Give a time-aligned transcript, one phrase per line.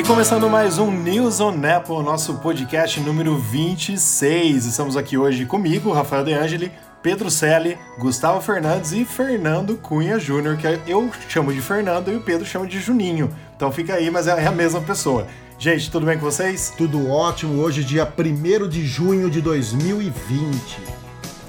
[0.00, 4.64] E começando mais um News on Apple, nosso podcast número 26.
[4.64, 6.72] Estamos aqui hoje comigo, Rafael De Angeli,
[7.02, 12.22] Pedro Selle, Gustavo Fernandes e Fernando Cunha Júnior, que eu chamo de Fernando e o
[12.22, 13.28] Pedro chama de Juninho.
[13.54, 15.26] Então fica aí, mas é a mesma pessoa.
[15.58, 16.72] Gente, tudo bem com vocês?
[16.78, 17.60] Tudo ótimo.
[17.60, 20.80] Hoje, dia 1 de junho de 2020.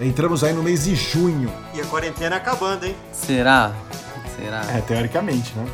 [0.02, 1.50] Entramos aí no mês de junho.
[1.74, 2.98] E a quarentena acabando, hein?
[3.14, 3.72] Será?
[4.38, 4.62] Será?
[4.78, 5.66] É, teoricamente, né?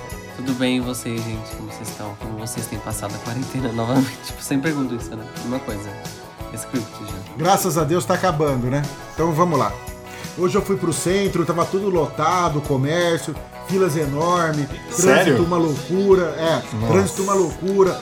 [0.36, 1.56] Tudo bem e vocês, gente?
[1.56, 2.14] Como vocês estão?
[2.16, 4.18] Como vocês têm passado a quarentena novamente?
[4.24, 5.24] Tipo, sempre pergunto isso, né?
[5.44, 5.88] Uma coisa.
[6.54, 7.12] Script já.
[7.36, 8.82] Graças a Deus tá acabando, né?
[9.14, 9.72] Então vamos lá.
[10.38, 13.34] Hoje eu fui pro centro, tava tudo lotado, comércio,
[13.66, 15.44] filas enormes, trânsito Sério?
[15.44, 16.92] uma loucura, é, Nossa.
[16.92, 17.98] trânsito uma loucura.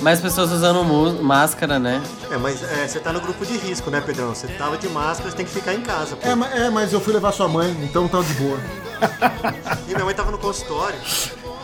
[0.00, 0.82] Mais pessoas usando
[1.22, 2.02] máscara, né?
[2.30, 4.34] É, mas é, você tá no grupo de risco, né, Pedrão?
[4.34, 6.26] Você tava de máscara, você tem que ficar em casa, pô.
[6.26, 8.58] É, é, mas eu fui levar sua mãe, então tá de boa.
[9.88, 10.98] E minha mãe tava no consultório.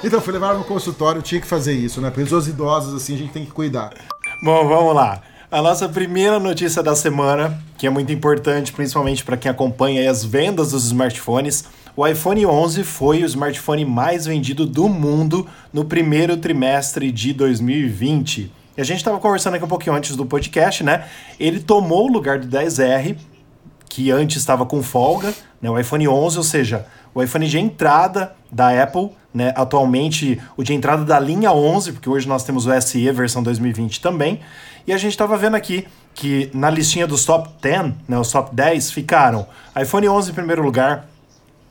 [0.04, 2.10] Então fui levar no consultório, tinha que fazer isso, né?
[2.10, 3.92] Pessoas idosas assim, a gente tem que cuidar.
[4.42, 5.22] Bom, vamos lá.
[5.48, 10.24] A nossa primeira notícia da semana, que é muito importante, principalmente para quem acompanha as
[10.24, 11.66] vendas dos smartphones.
[11.94, 18.50] O iPhone 11 foi o smartphone mais vendido do mundo no primeiro trimestre de 2020.
[18.76, 21.04] E a gente estava conversando aqui um pouquinho antes do podcast, né?
[21.38, 23.16] Ele tomou o lugar do 10R,
[23.88, 28.34] que antes estava com folga, né, o iPhone 11, ou seja, o iPhone de entrada
[28.50, 32.80] da Apple, né, atualmente o de entrada da linha 11, porque hoje nós temos o
[32.80, 34.40] SE versão 2020 também,
[34.86, 38.54] e a gente estava vendo aqui que na listinha dos top 10, né, os top
[38.54, 39.46] 10 ficaram
[39.80, 41.06] iPhone 11 em primeiro lugar,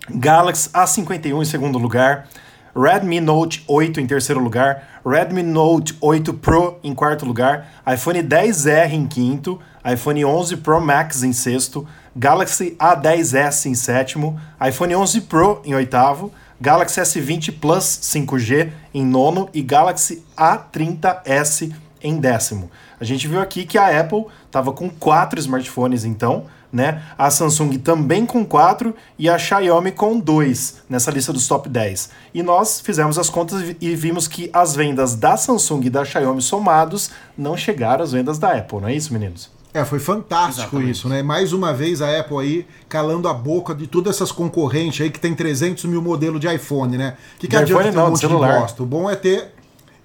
[0.09, 2.27] Galaxy A51 em segundo lugar,
[2.75, 8.93] Redmi Note 8 em terceiro lugar, Redmi Note 8 Pro em quarto lugar, iPhone 10R
[8.93, 15.61] em quinto, iPhone 11 Pro Max em sexto, Galaxy A10s em sétimo, iPhone 11 Pro
[15.65, 21.73] em oitavo, Galaxy S20 Plus 5G em nono e Galaxy A30s
[22.03, 22.69] em décimo.
[22.99, 27.01] A gente viu aqui que a Apple estava com quatro smartphones então, né?
[27.17, 32.11] A Samsung também com quatro e a Xiaomi com dois nessa lista dos top 10.
[32.31, 36.43] E nós fizemos as contas e vimos que as vendas da Samsung e da Xiaomi
[36.43, 39.49] somados não chegaram às vendas da Apple, não é isso, meninos?
[39.73, 40.91] É, foi fantástico Exatamente.
[40.91, 41.23] isso, né?
[41.23, 45.19] Mais uma vez a Apple aí calando a boca de todas essas concorrentes aí que
[45.19, 47.15] tem 300 mil modelos de iPhone, né?
[47.39, 48.59] Que, que De adianta iPhone ter um não, monte de celular.
[48.59, 48.83] bosta?
[48.83, 49.53] O bom é ter.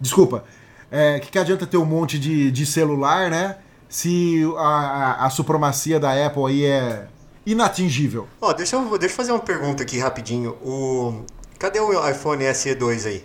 [0.00, 0.44] Desculpa.
[0.90, 3.56] É, que, que adianta ter um monte de, de celular, né?
[3.88, 7.06] Se a, a, a supremacia da Apple aí é
[7.44, 8.28] inatingível.
[8.40, 10.50] Ó, deixa eu, deixa eu fazer uma pergunta aqui rapidinho.
[10.62, 11.22] O...
[11.58, 13.24] Cadê o iPhone SE2 aí?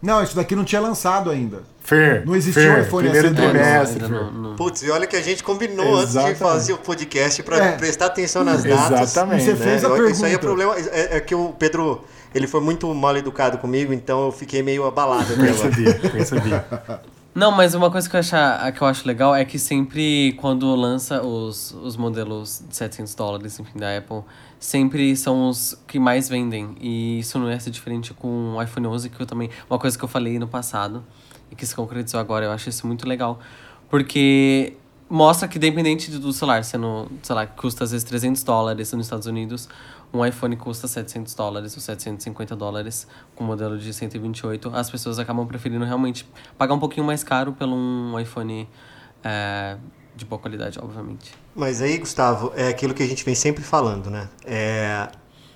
[0.00, 1.64] Não, isso daqui não tinha lançado ainda.
[1.84, 3.34] Fer, Não existia Fer, um iPhone primeiro SE.
[3.34, 4.08] trimestre, Fer.
[4.10, 4.56] não, não.
[4.56, 6.34] Putz, e olha que a gente combinou antes Exatamente.
[6.34, 7.72] de fazer o podcast pra É.
[7.76, 9.00] prestar atenção nas datas.
[9.10, 9.44] Exatamente.
[9.44, 10.64] Você fez a Eu- Isso aí é pergunta.
[10.66, 10.74] problema.
[10.92, 12.04] É, é que o Pedro,
[12.34, 15.34] ele foi muito mal educado comigo, então eu fiquei meio abalado.
[15.34, 16.50] Percebi, percebi.
[17.34, 20.72] Não, mas uma coisa que eu, achar, que eu acho legal é que sempre quando
[20.76, 24.20] lança os, os modelos de 700 dólares, enfim, da Apple,
[24.60, 26.76] sempre são os que mais vendem.
[26.78, 29.48] E isso não ia ser diferente com o iPhone 11, que eu também...
[29.68, 31.02] Uma coisa que eu falei no passado
[31.52, 33.38] e que se concretizou agora, eu acho isso muito legal.
[33.90, 34.72] Porque
[35.08, 39.26] mostra que independente do celular, sendo, sei lá, custa às vezes 300 dólares nos Estados
[39.26, 39.68] Unidos,
[40.14, 45.46] um iPhone custa 700 dólares ou 750 dólares com modelo de 128, as pessoas acabam
[45.46, 46.26] preferindo realmente
[46.56, 48.66] pagar um pouquinho mais caro pelo um iPhone
[49.22, 49.76] é,
[50.16, 51.34] de boa qualidade, obviamente.
[51.54, 54.28] Mas aí, Gustavo, é aquilo que a gente vem sempre falando, né?
[54.44, 55.08] É,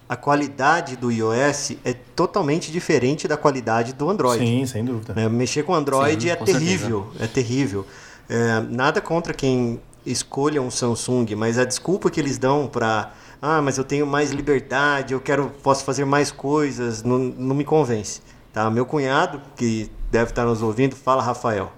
[0.09, 4.45] a qualidade do iOS é totalmente diferente da qualidade do Android.
[4.45, 5.15] Sim, sem dúvida.
[5.15, 5.29] né?
[5.29, 7.87] Mexer com Android Sim, é com terrível, é terrível.
[8.29, 13.61] É, nada contra quem escolha um Samsung, mas a desculpa que eles dão para ah,
[13.61, 18.23] mas eu tenho mais liberdade, eu quero, posso fazer mais coisas, não, não me convence.
[18.53, 18.71] Tá?
[18.71, 21.71] Meu cunhado, que deve estar nos ouvindo, fala Rafael.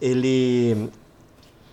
[0.00, 0.90] Ele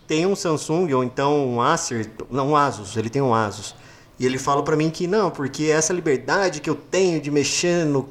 [0.08, 3.76] tem um Samsung ou então um Acer, não um Asus, ele tem um Asus.
[4.20, 7.86] E ele fala para mim que não, porque essa liberdade que eu tenho de mexer
[7.86, 8.08] no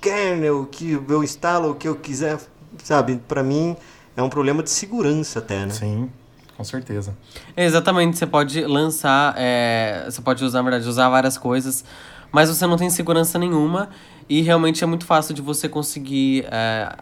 [0.00, 2.38] kernel, que eu instalo o que eu quiser,
[2.82, 3.76] sabe, para mim
[4.16, 5.72] é um problema de segurança até, né?
[5.72, 6.10] Sim,
[6.56, 7.16] com certeza.
[7.56, 11.84] Exatamente, você pode lançar, é, você pode usar, na verdade, usar várias coisas,
[12.32, 13.90] mas você não tem segurança nenhuma
[14.28, 16.96] e realmente é muito fácil de você conseguir é,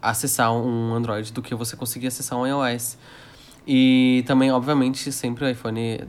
[0.00, 2.98] acessar um Android do que você conseguir acessar um iOS.
[3.66, 6.06] E também, obviamente, sempre o iPhone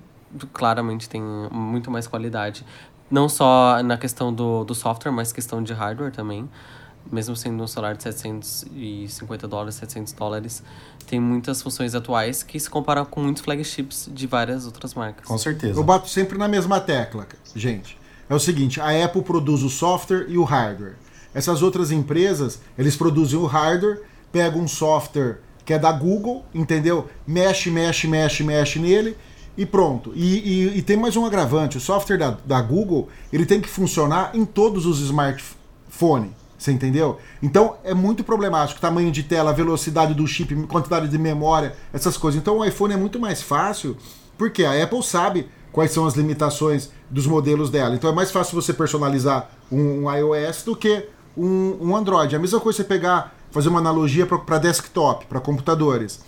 [0.54, 1.22] claramente tem
[1.52, 2.66] muito mais qualidade.
[3.10, 6.50] Não só na questão do, do software, mas questão de hardware também.
[7.10, 10.62] Mesmo sendo um celular de 750 dólares, 700 dólares,
[11.08, 15.26] tem muitas funções atuais que se comparam com muitos flagships de várias outras marcas.
[15.26, 15.80] Com certeza.
[15.80, 17.26] Eu bato sempre na mesma tecla,
[17.56, 17.98] gente.
[18.30, 20.96] É o seguinte, a Apple produz o software e o hardware.
[21.34, 27.10] Essas outras empresas, eles produzem o hardware, pegam um software que é da Google, entendeu?
[27.26, 29.16] Mexe, mexe, mexe, mexe nele
[29.58, 30.12] e pronto.
[30.16, 33.68] E, e, e tem mais um agravante: o software da, da Google ele tem que
[33.68, 36.32] funcionar em todos os smartphones.
[36.58, 37.20] Você entendeu?
[37.42, 38.82] Então é muito problemático.
[38.82, 42.40] Tamanho de tela, velocidade do chip, quantidade de memória, essas coisas.
[42.42, 43.96] Então o iPhone é muito mais fácil,
[44.38, 47.94] porque a Apple sabe quais são as limitações dos modelos dela.
[47.94, 51.08] Então é mais fácil você personalizar um, um iOS do que
[51.38, 52.36] um, um, Android.
[52.36, 56.20] A mesma coisa você pegar, fazer uma analogia para desktop, para computadores.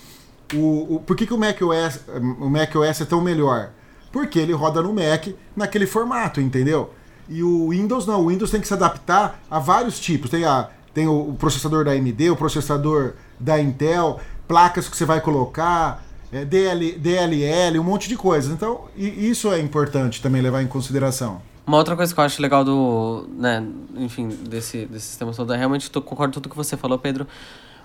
[0.53, 1.99] O, o, por que, que o macOS,
[2.39, 3.71] o macOS é tão melhor?
[4.11, 6.93] Porque ele roda no Mac naquele formato, entendeu?
[7.27, 10.31] E o Windows não, o Windows tem que se adaptar a vários tipos.
[10.31, 15.05] Tem, a, tem o, o processador da AMD, o processador da Intel, placas que você
[15.05, 18.51] vai colocar, é, DL, DLL, um monte de coisas.
[18.51, 21.41] Então, isso é importante também levar em consideração.
[21.67, 23.63] Uma outra coisa que eu acho legal do, né,
[23.95, 27.27] enfim, desse, desse sistema todo, é realmente concordo com tudo que você falou, Pedro.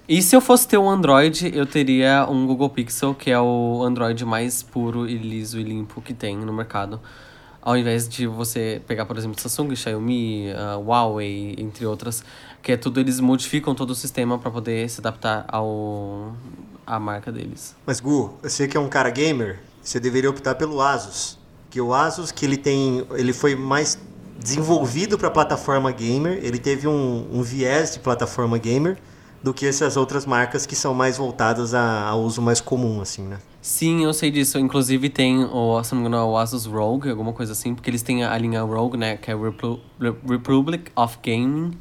[0.07, 3.83] E se eu fosse ter um Android, eu teria um Google Pixel, que é o
[3.83, 7.01] Android mais puro e liso e limpo que tem no mercado
[7.65, 12.23] ao invés de você pegar, por exemplo, Samsung, Xiaomi, uh, Huawei, entre outras,
[12.63, 16.35] que é tudo, eles modificam todo o sistema para poder se adaptar ao
[16.87, 17.75] à marca deles.
[17.87, 21.39] Mas Gu, você que é um cara gamer, você deveria optar pelo Asus,
[21.71, 23.99] que o Asus que ele tem, ele foi mais
[24.39, 28.99] desenvolvido para plataforma gamer, ele teve um, um viés de plataforma gamer
[29.45, 33.21] do que essas outras marcas que são mais voltadas a, a uso mais comum, assim,
[33.21, 33.37] né?
[33.61, 34.59] Sim, eu sei disso.
[34.59, 38.01] Inclusive tem o, se não me engano, o Asus Rogue, alguma coisa assim, porque eles
[38.01, 39.35] têm a linha Rogue, né, que é
[40.27, 41.73] Republic of Gaming,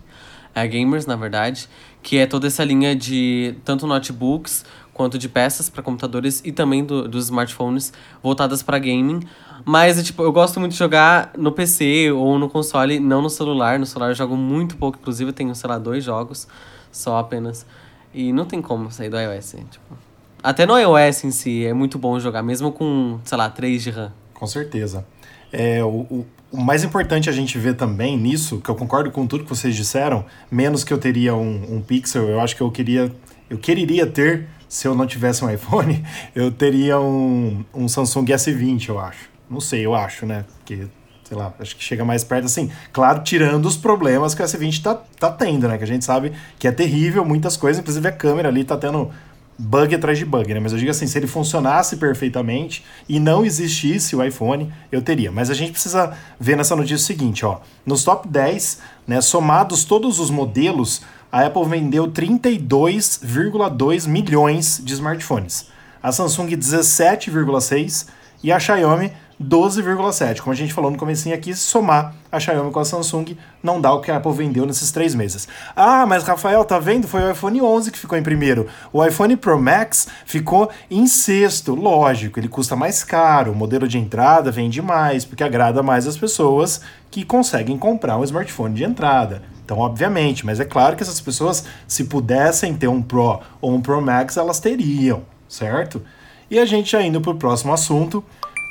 [0.54, 1.69] é, Gamers, na verdade,
[2.01, 6.83] que é toda essa linha de tanto notebooks quanto de peças para computadores e também
[6.83, 9.21] do, dos smartphones voltadas para gaming.
[9.63, 13.30] Mas, é, tipo, eu gosto muito de jogar no PC ou no console, não no
[13.30, 13.80] celular.
[13.80, 16.45] No celular eu jogo muito pouco, inclusive eu tenho, sei lá, dois jogos
[16.94, 17.66] só apenas.
[18.13, 19.98] E não tem como sair do iOS, tipo...
[20.42, 23.90] Até no iOS em si é muito bom jogar, mesmo com, sei lá, 3 de
[23.90, 24.12] RAM.
[24.34, 25.06] Com certeza.
[25.54, 29.25] É, o, o, o, mais importante a gente ver também nisso, que eu concordo com
[29.25, 32.69] tudo que vocês disseram, menos que eu teria um, um Pixel, eu acho que eu
[32.69, 33.10] queria.
[33.50, 36.04] Eu quereria ter, se eu não tivesse um iPhone,
[36.36, 39.30] eu teria um, um Samsung S20, eu acho.
[39.50, 40.44] Não sei, eu acho, né?
[40.57, 40.88] Porque,
[41.33, 42.69] sei lá, acho que chega mais perto assim.
[42.91, 45.80] Claro, tirando os problemas que o S20 tá, tá tendo, né?
[45.80, 49.09] Que a gente sabe que é terrível, muitas coisas, inclusive a câmera ali tá tendo
[49.57, 50.59] bug atrás de bug, né?
[50.59, 55.31] Mas eu digo assim, se ele funcionasse perfeitamente e não existisse o iPhone, eu teria.
[55.31, 57.62] Mas a gente precisa ver nessa notícia o seguinte, ó.
[57.85, 61.01] Nos top 10, né, somados todos os modelos,
[61.31, 65.71] a Apple vendeu 32,2 milhões de smartphones.
[66.01, 68.07] A Samsung 17,6
[68.44, 69.12] e a Xiaomi
[69.44, 70.42] 12,7.
[70.42, 73.94] Como a gente falou no comecinho aqui, somar a Xiaomi com a Samsung não dá
[73.94, 75.48] o que a Apple vendeu nesses três meses.
[75.75, 77.07] Ah, mas Rafael, tá vendo?
[77.07, 78.68] Foi o iPhone 11 que ficou em primeiro.
[78.92, 81.75] O iPhone Pro Max ficou em sexto.
[81.75, 86.18] Lógico, ele custa mais caro, o modelo de entrada vende mais, porque agrada mais as
[86.18, 86.81] pessoas
[87.12, 89.44] que conseguem comprar um smartphone de entrada.
[89.63, 93.81] Então, obviamente, mas é claro que essas pessoas, se pudessem ter um Pro ou um
[93.81, 96.02] Pro Max, elas teriam, certo?
[96.50, 98.23] E a gente já indo para o próximo assunto,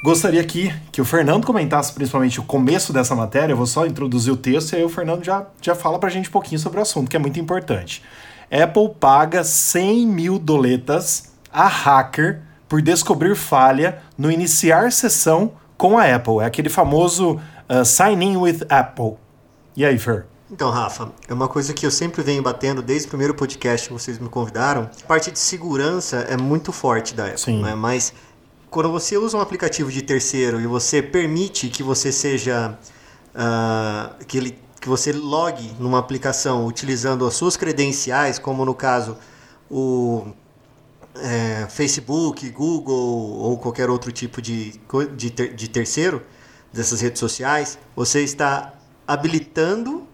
[0.02, 4.32] Gostaria aqui que o Fernando comentasse principalmente o começo dessa matéria, eu vou só introduzir
[4.32, 6.82] o texto e aí o Fernando já, já fala pra gente um pouquinho sobre o
[6.82, 8.02] assunto, que é muito importante.
[8.50, 16.12] Apple paga 100 mil doletas a hacker por descobrir falha no iniciar sessão com a
[16.12, 16.40] Apple.
[16.40, 17.40] É aquele famoso
[17.70, 19.14] uh, sign in with Apple.
[19.76, 20.26] E aí, Fer?
[20.50, 23.92] Então, Rafa, é uma coisa que eu sempre venho batendo desde o primeiro podcast que
[23.94, 24.90] vocês me convidaram.
[25.02, 27.62] A parte de segurança é muito forte da Apple, Sim.
[27.62, 27.74] né?
[27.74, 28.12] Mas
[28.72, 32.78] quando você usa um aplicativo de terceiro e você permite que você seja
[33.34, 39.18] uh, que, ele, que você logue numa aplicação utilizando as suas credenciais, como no caso
[39.70, 40.26] o
[41.16, 44.80] é, Facebook, Google ou qualquer outro tipo de,
[45.16, 46.22] de, ter, de terceiro
[46.72, 48.72] dessas redes sociais, você está
[49.06, 50.08] habilitando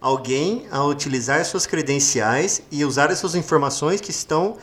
[0.00, 4.56] alguém a utilizar suas credenciais e usar as suas informações que estão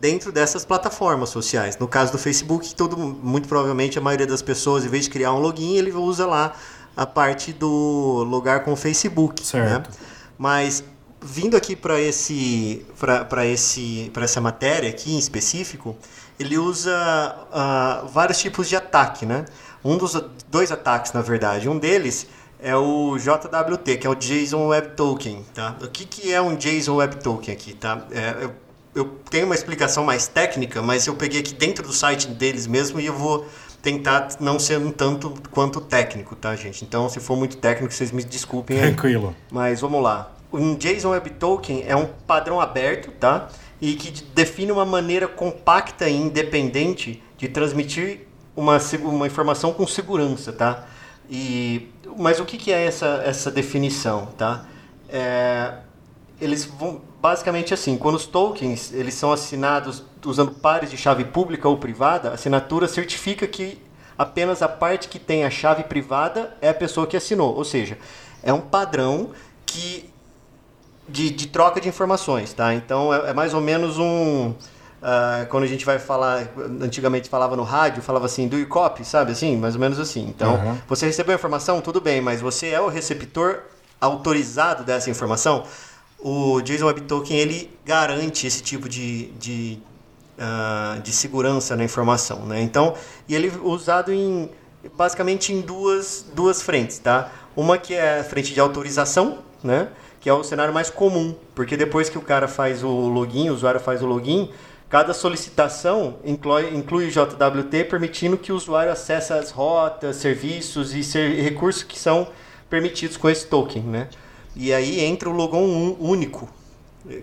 [0.00, 1.76] dentro dessas plataformas sociais.
[1.78, 5.32] No caso do Facebook, todo muito provavelmente a maioria das pessoas, em vez de criar
[5.32, 6.54] um login, ele usa lá
[6.96, 9.48] a parte do logar com o Facebook, né?
[9.48, 9.90] certo.
[9.90, 9.96] Né?
[10.36, 10.84] Mas
[11.20, 12.86] vindo aqui para esse
[13.28, 15.96] para esse para essa matéria aqui em específico,
[16.38, 19.44] ele usa uh, vários tipos de ataque, né?
[19.84, 22.26] Um dos dois ataques, na verdade, um deles
[22.60, 25.76] é o JWT, que é o JSON Web Token, tá?
[25.80, 28.04] O que, que é um JSON Web Token aqui, tá?
[28.10, 28.67] É, eu
[29.30, 33.06] tenho uma explicação mais técnica, mas eu peguei aqui dentro do site deles mesmo e
[33.06, 33.46] eu vou
[33.82, 36.84] tentar não ser um tanto quanto técnico, tá, gente?
[36.84, 38.82] Então, se for muito técnico, vocês me desculpem aí.
[38.88, 39.34] Tranquilo.
[39.50, 40.32] Mas vamos lá.
[40.52, 43.48] um JSON Web Token é um padrão aberto, tá?
[43.80, 48.26] E que define uma maneira compacta e independente de transmitir
[48.56, 50.84] uma, uma informação com segurança, tá?
[51.30, 54.66] E, mas o que, que é essa, essa definição, tá?
[55.08, 55.74] É,
[56.40, 61.68] eles vão basicamente assim, quando os tokens eles são assinados usando pares de chave pública
[61.68, 63.80] ou privada, a assinatura certifica que
[64.16, 67.98] apenas a parte que tem a chave privada é a pessoa que assinou, ou seja,
[68.42, 69.30] é um padrão
[69.66, 70.10] que
[71.08, 72.74] de, de troca de informações, tá?
[72.74, 74.54] Então é, é mais ou menos um
[74.98, 76.48] Uh, quando a gente vai falar,
[76.80, 79.56] antigamente falava no rádio, falava assim, do copy, sabe assim?
[79.56, 80.26] Mais ou menos assim.
[80.28, 80.76] Então, uhum.
[80.88, 83.60] você recebeu a informação, tudo bem, mas você é o receptor
[84.00, 85.64] autorizado dessa informação?
[86.18, 89.78] O JSON Web Token, ele garante esse tipo de, de,
[90.38, 92.60] uh, de segurança na informação, né?
[92.60, 92.94] Então,
[93.28, 94.50] e ele é usado em,
[94.96, 97.30] basicamente em duas, duas frentes, tá?
[97.56, 99.88] Uma que é a frente de autorização, né?
[100.20, 103.54] Que é o cenário mais comum, porque depois que o cara faz o login, o
[103.54, 104.50] usuário faz o login,
[104.88, 111.42] Cada solicitação inclui, inclui JWT, permitindo que o usuário acesse as rotas, serviços e ser,
[111.42, 112.28] recursos que são
[112.70, 113.82] permitidos com esse token.
[113.82, 114.08] Né?
[114.58, 116.48] E aí entra o logon único,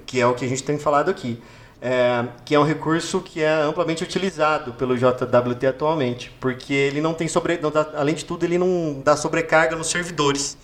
[0.06, 1.38] que é o que a gente tem falado aqui.
[1.82, 7.13] É, que é um recurso que é amplamente utilizado pelo JWT atualmente, porque ele não
[7.13, 10.58] tem sobre, não dá, além de tudo, ele não dá sobrecarga nos servidores.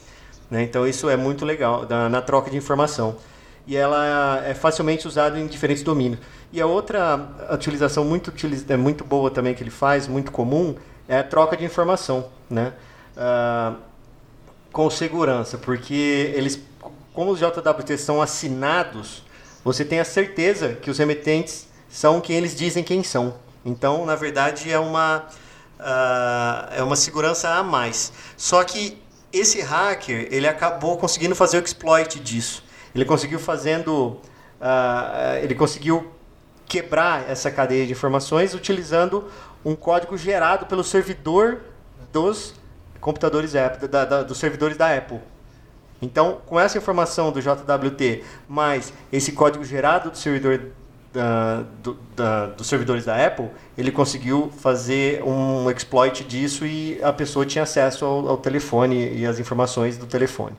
[0.50, 0.64] Né?
[0.64, 3.18] Então isso é muito legal na, na troca de informação
[3.68, 6.22] e ela é facilmente usada em diferentes domínios.
[6.52, 7.20] E a outra
[7.54, 8.34] utilização muito,
[8.70, 10.76] é muito boa também que ele faz, muito comum,
[11.08, 12.74] é a troca de informação, né?
[13.16, 13.91] Uh,
[14.72, 16.60] com segurança, porque eles,
[17.14, 19.24] como os JWT são assinados,
[19.64, 23.36] você tem a certeza que os remetentes são quem eles dizem quem são.
[23.66, 25.28] Então, na verdade, é uma,
[25.80, 28.12] uh, é uma segurança a mais.
[28.38, 28.98] Só que
[29.32, 32.64] esse hacker, ele acabou conseguindo fazer o exploit disso.
[32.96, 34.20] Ele conseguiu fazendo,
[34.60, 36.12] uh, ele conseguiu
[36.66, 39.30] quebrar essa cadeia de informações utilizando
[39.64, 41.60] um código gerado pelo servidor
[42.12, 42.54] dos
[43.02, 45.20] computadores Apple, da, da, dos servidores da Apple.
[46.02, 50.62] Então, com essa informação do JWT, mais esse código gerado do servidor
[51.14, 57.12] da, do, da, dos servidores da Apple, ele conseguiu fazer um exploit disso e a
[57.12, 60.56] pessoa tinha acesso ao, ao telefone e as informações do telefone.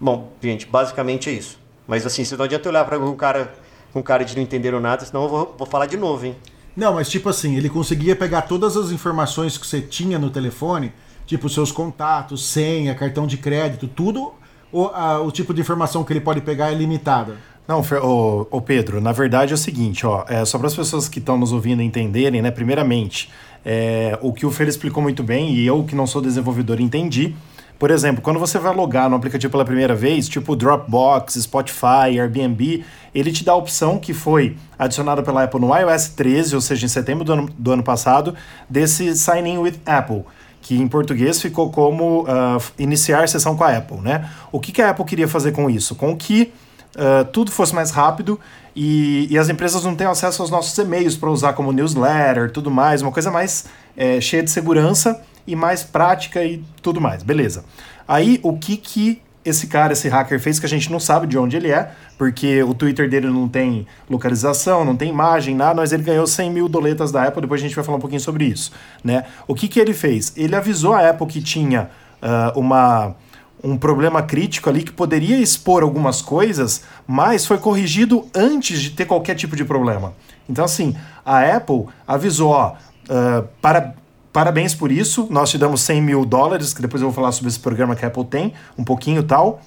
[0.00, 1.58] Bom, gente, basicamente é isso.
[1.86, 3.52] Mas assim, se não adianta olhar para um cara
[3.92, 6.36] com cara de não entenderam nada, senão eu vou, vou falar de novo, hein?
[6.76, 10.92] Não, mas tipo assim, ele conseguia pegar todas as informações que você tinha no telefone,
[11.26, 14.32] tipo seus contatos, senha, cartão de crédito, tudo,
[14.72, 17.36] ou a, o tipo de informação que ele pode pegar é limitada?
[17.66, 21.08] Não, o, o Pedro, na verdade é o seguinte, ó, é, só para as pessoas
[21.08, 23.30] que estão nos ouvindo entenderem, né, primeiramente,
[23.64, 27.34] é, o que o Fer explicou muito bem, e eu que não sou desenvolvedor entendi,
[27.78, 32.84] por exemplo, quando você vai logar no aplicativo pela primeira vez, tipo Dropbox, Spotify, Airbnb,
[33.14, 36.86] ele te dá a opção que foi adicionada pela Apple no iOS 13, ou seja,
[36.86, 38.34] em setembro do ano, do ano passado,
[38.68, 40.24] desse Sign In with Apple
[40.64, 44.30] que em português ficou como uh, iniciar sessão com a Apple, né?
[44.50, 45.94] O que, que a Apple queria fazer com isso?
[45.94, 46.54] Com que
[46.96, 48.40] uh, tudo fosse mais rápido
[48.74, 52.70] e, e, as empresas não tenham acesso aos nossos e-mails para usar como newsletter, tudo
[52.70, 57.62] mais, uma coisa mais é, cheia de segurança e mais prática e tudo mais, beleza.
[58.08, 61.36] Aí o que que esse cara, esse hacker fez que a gente não sabe de
[61.36, 65.92] onde ele é, porque o Twitter dele não tem localização, não tem imagem, nada, mas
[65.92, 68.46] ele ganhou 100 mil doletas da Apple, depois a gente vai falar um pouquinho sobre
[68.46, 68.72] isso,
[69.02, 69.24] né?
[69.46, 70.32] O que que ele fez?
[70.36, 71.90] Ele avisou a Apple que tinha
[72.22, 73.14] uh, uma
[73.62, 79.06] um problema crítico ali que poderia expor algumas coisas, mas foi corrigido antes de ter
[79.06, 80.12] qualquer tipo de problema.
[80.46, 83.94] Então, assim, a Apple avisou, ó, uh, para
[84.34, 85.28] Parabéns por isso.
[85.30, 88.04] Nós te damos 100 mil dólares, que depois eu vou falar sobre esse programa que
[88.04, 89.60] a Apple tem, um pouquinho tal.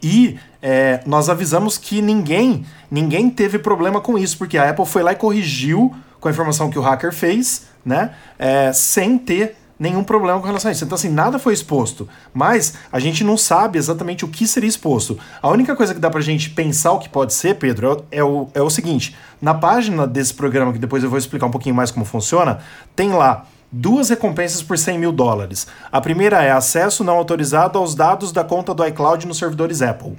[0.00, 5.02] E é, nós avisamos que ninguém, ninguém teve problema com isso, porque a Apple foi
[5.02, 8.12] lá e corrigiu com a informação que o hacker fez, né?
[8.38, 10.84] É, sem ter nenhum problema com relação a isso.
[10.84, 12.08] Então, assim, nada foi exposto.
[12.32, 15.18] Mas a gente não sabe exatamente o que seria exposto.
[15.42, 18.46] A única coisa que dá pra gente pensar o que pode ser, Pedro, é o,
[18.54, 21.90] é o seguinte: na página desse programa, que depois eu vou explicar um pouquinho mais
[21.90, 22.60] como funciona,
[22.94, 25.66] tem lá duas recompensas por 100 mil dólares.
[25.90, 30.18] A primeira é acesso não autorizado aos dados da conta do iCloud nos servidores Apple.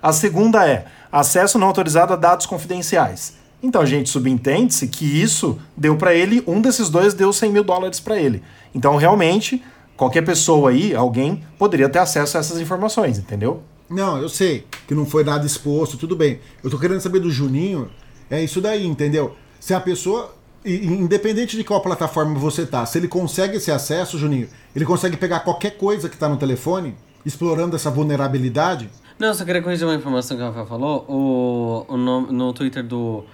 [0.00, 3.34] A segunda é acesso não autorizado a dados confidenciais.
[3.60, 7.98] Então gente subentende-se que isso deu para ele, um desses dois deu 100 mil dólares
[7.98, 8.42] para ele.
[8.74, 9.62] Então realmente,
[9.96, 13.62] qualquer pessoa aí, alguém, poderia ter acesso a essas informações, entendeu?
[13.88, 16.40] Não, eu sei que não foi nada exposto, tudo bem.
[16.62, 17.90] Eu tô querendo saber do Juninho,
[18.30, 19.36] é isso daí, entendeu?
[19.60, 24.48] Se a pessoa independente de qual plataforma você tá, se ele consegue esse acesso, Juninho,
[24.74, 28.88] ele consegue pegar qualquer coisa que está no telefone, explorando essa vulnerabilidade?
[29.18, 31.04] Não, eu só queria corrigir uma informação que o Rafael falou.
[31.08, 33.24] O, o nome, no Twitter do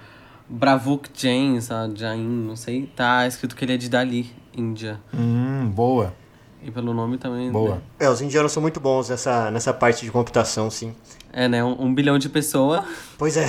[0.47, 4.99] Bravuk Jain, a Jain, não sei, tá escrito que ele é de Dali, Índia.
[5.13, 6.13] Hum, boa.
[6.61, 7.51] E pelo nome também.
[7.51, 7.75] Boa.
[7.75, 7.81] né?
[7.99, 10.93] É, os indianos são muito bons nessa, nessa parte de computação, sim.
[11.31, 11.63] É, né?
[11.63, 12.83] Um, um bilhão de pessoas.
[13.17, 13.45] Pois é,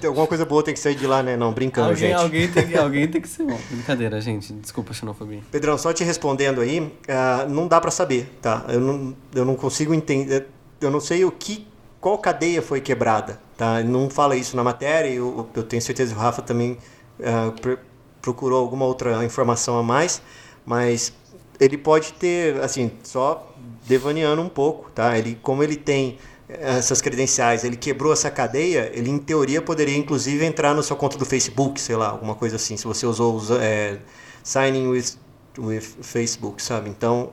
[0.00, 1.36] tem alguma coisa boa tem que sair de lá, né?
[1.36, 2.20] Não, brincando, Alguém, gente.
[2.20, 3.58] alguém, tem que, alguém tem que ser bom.
[3.70, 4.52] Brincadeira, gente.
[4.52, 5.40] Desculpa a xenofobia.
[5.50, 8.64] Pedrão, só te respondendo aí, ah, não dá pra saber, tá?
[8.68, 10.46] Eu não, eu não consigo entender,
[10.80, 11.66] eu não sei o que,
[12.00, 13.82] qual cadeia foi quebrada, tá?
[13.82, 16.76] Não fala isso na matéria, eu, eu tenho certeza que o Rafa também
[17.22, 17.78] ah, pr-
[18.20, 20.20] procurou alguma outra informação a mais,
[20.66, 21.12] mas
[21.58, 23.54] ele pode ter, assim, só
[23.88, 25.16] devaneando um pouco, tá?
[25.16, 30.44] Ele, como ele tem essas credenciais, ele quebrou essa cadeia, ele em teoria poderia inclusive
[30.44, 33.98] entrar na sua conta do Facebook, sei lá, alguma coisa assim, se você usou é,
[34.44, 35.14] signing with,
[35.58, 36.88] with Facebook, sabe?
[36.88, 37.30] Então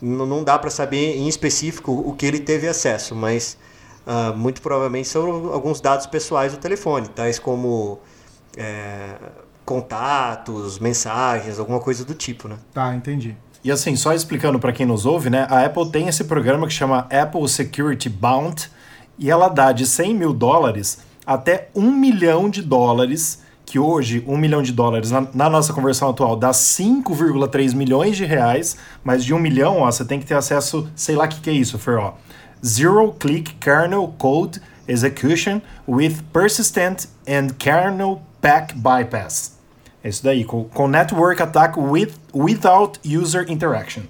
[0.00, 3.56] não dá para saber em específico o que ele teve acesso, mas
[4.06, 7.98] ah, muito provavelmente são alguns dados pessoais do telefone, tais como
[8.56, 9.14] é,
[9.64, 12.56] contatos, mensagens, alguma coisa do tipo, né?
[12.72, 13.36] Tá, entendi.
[13.64, 15.46] E assim, só explicando para quem nos ouve, né?
[15.48, 18.70] A Apple tem esse programa que chama Apple Security Bound
[19.18, 24.36] e ela dá de 100 mil dólares até 1 milhão de dólares, que hoje 1
[24.36, 29.32] milhão de dólares na, na nossa conversão atual dá 5,3 milhões de reais, mas de
[29.32, 31.78] 1 milhão, ó, você tem que ter acesso, sei lá o que, que é isso,
[31.78, 32.12] Fer, ó.
[32.62, 39.53] Zero Click Kernel Code Execution with Persistent and Kernel Pack Bypass.
[40.04, 44.02] É isso daí, com, com Network Attack with, Without User Interaction.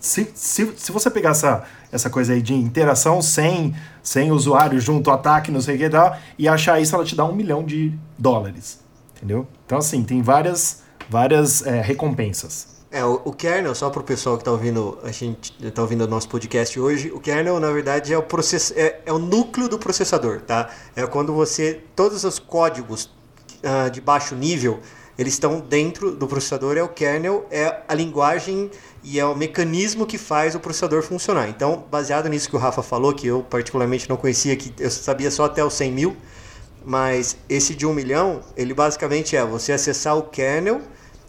[0.00, 1.62] Se, se, se você pegar essa,
[1.92, 5.90] essa coisa aí de interação sem, sem usuário junto, ataque, não sei o que e
[5.90, 8.80] tal, e achar isso, ela te dá um milhão de dólares.
[9.14, 9.46] Entendeu?
[9.66, 12.80] Então, assim, tem várias, várias é, recompensas.
[12.90, 16.04] É, o, o kernel, só para o pessoal que está ouvindo, a gente tá ouvindo
[16.04, 19.68] o nosso podcast hoje, o kernel, na verdade, é o, process, é, é o núcleo
[19.68, 20.70] do processador, tá?
[20.96, 23.10] É quando você, todos os códigos
[23.62, 24.80] ah, de baixo nível,
[25.20, 28.70] eles estão dentro do processador, é o kernel, é a linguagem
[29.04, 31.46] e é o mecanismo que faz o processador funcionar.
[31.50, 35.30] Então, baseado nisso que o Rafa falou, que eu particularmente não conhecia, que eu sabia
[35.30, 36.16] só até os 100 mil,
[36.86, 40.80] mas esse de 1 milhão, ele basicamente é você acessar o kernel,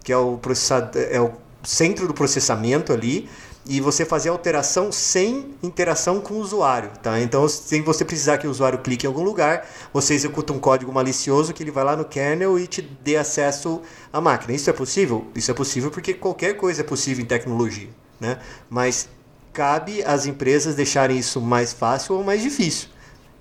[0.02, 3.28] que é o, processador, é o centro do processamento ali,
[3.66, 7.20] e você fazer alteração sem interação com o usuário, tá?
[7.20, 10.92] Então, sem você precisar que o usuário clique em algum lugar, você executa um código
[10.92, 14.54] malicioso que ele vai lá no kernel e te dê acesso à máquina.
[14.54, 15.28] Isso é possível?
[15.36, 18.40] Isso é possível porque qualquer coisa é possível em tecnologia, né?
[18.70, 19.08] Mas
[19.54, 22.90] cabe às empresas deixarem isso mais fácil ou mais difícil.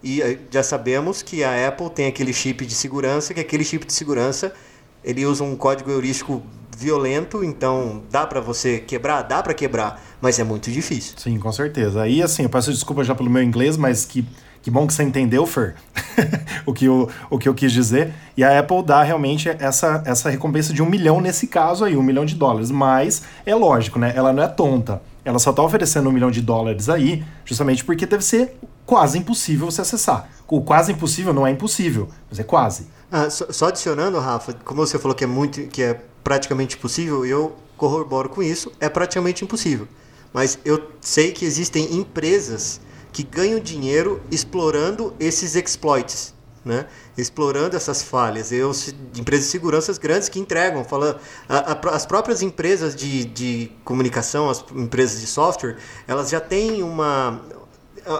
[0.02, 3.86] E eh, já sabemos que a Apple tem aquele chip de segurança, que aquele chip
[3.86, 4.52] de segurança
[5.02, 6.42] ele usa um código heurístico
[6.80, 11.12] violento, então dá para você quebrar, dá para quebrar, mas é muito difícil.
[11.18, 12.00] Sim, com certeza.
[12.00, 14.26] Aí, assim, eu peço desculpa já pelo meu inglês, mas que,
[14.62, 15.74] que bom que você entendeu, Fer,
[16.64, 18.14] o, que eu, o que eu quis dizer.
[18.34, 22.02] E a Apple dá realmente essa, essa recompensa de um milhão nesse caso aí, um
[22.02, 22.70] milhão de dólares.
[22.70, 24.14] Mas é lógico, né?
[24.16, 25.02] Ela não é tonta.
[25.22, 29.70] Ela só tá oferecendo um milhão de dólares aí, justamente porque deve ser quase impossível
[29.70, 30.30] você acessar.
[30.48, 32.88] O quase impossível não é impossível, mas é quase.
[33.10, 37.24] Ah, só, só adicionando, Rafa, como você falou que é muito, que é praticamente impossível,
[37.26, 39.88] eu corroboro com isso, é praticamente impossível.
[40.32, 42.80] Mas eu sei que existem empresas
[43.12, 46.32] que ganham dinheiro explorando esses exploits,
[46.64, 46.86] né?
[47.18, 48.52] explorando essas falhas.
[48.52, 48.70] Eu,
[49.18, 51.18] empresas de segurança grandes que entregam, falando,
[51.48, 56.80] a- a- as próprias empresas de, de comunicação, as empresas de software, elas já têm
[56.84, 57.40] uma,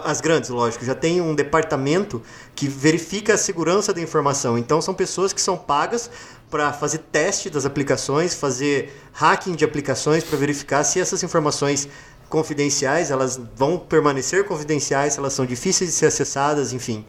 [0.03, 2.21] as grandes, lógico, já tem um departamento
[2.55, 4.57] que verifica a segurança da informação.
[4.57, 6.09] Então são pessoas que são pagas
[6.49, 11.87] para fazer teste das aplicações, fazer hacking de aplicações para verificar se essas informações
[12.29, 17.05] confidenciais elas vão permanecer confidenciais, se elas são difíceis de ser acessadas, enfim.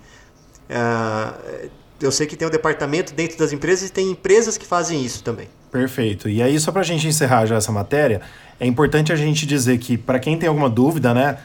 [0.71, 1.35] Ah,
[2.01, 5.23] eu sei que tem um departamento dentro das empresas e tem empresas que fazem isso
[5.23, 5.49] também.
[5.71, 6.29] Perfeito.
[6.29, 8.21] E aí, só pra gente encerrar já essa matéria,
[8.59, 11.39] é importante a gente dizer que, para quem tem alguma dúvida, né?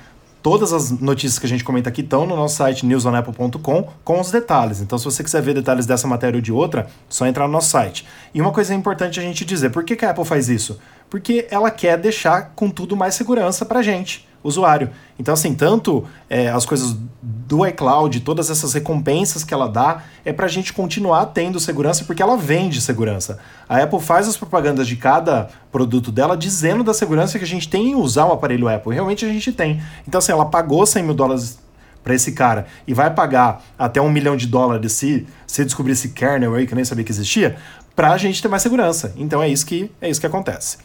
[0.49, 4.31] Todas as notícias que a gente comenta aqui estão no nosso site newsonapple.com com os
[4.31, 4.79] detalhes.
[4.79, 7.69] Então, se você quiser ver detalhes dessa matéria ou de outra, só entrar no nosso
[7.69, 8.07] site.
[8.33, 10.79] E uma coisa importante a gente dizer: por que, que a Apple faz isso?
[11.10, 14.89] Porque ela quer deixar com tudo mais segurança pra gente, usuário.
[15.19, 20.34] Então, assim, tanto é, as coisas do iCloud, todas essas recompensas que ela dá, é
[20.34, 23.39] pra gente continuar tendo segurança, porque ela vende segurança.
[23.67, 27.69] A Apple faz as propagandas de cada produto dela dizendo da segurança que a gente
[27.69, 28.93] tem em usar o aparelho Apple.
[28.93, 29.82] Realmente a gente tem.
[30.08, 31.60] Então, assim, ela pagou 100 mil dólares
[32.04, 36.10] para esse cara e vai pagar até um milhão de dólares se, se descobrir esse
[36.10, 37.58] kernel aí que eu nem sabia que existia,
[37.93, 39.13] pra gente ter mais segurança.
[39.17, 40.78] Então é isso que, é isso que acontece.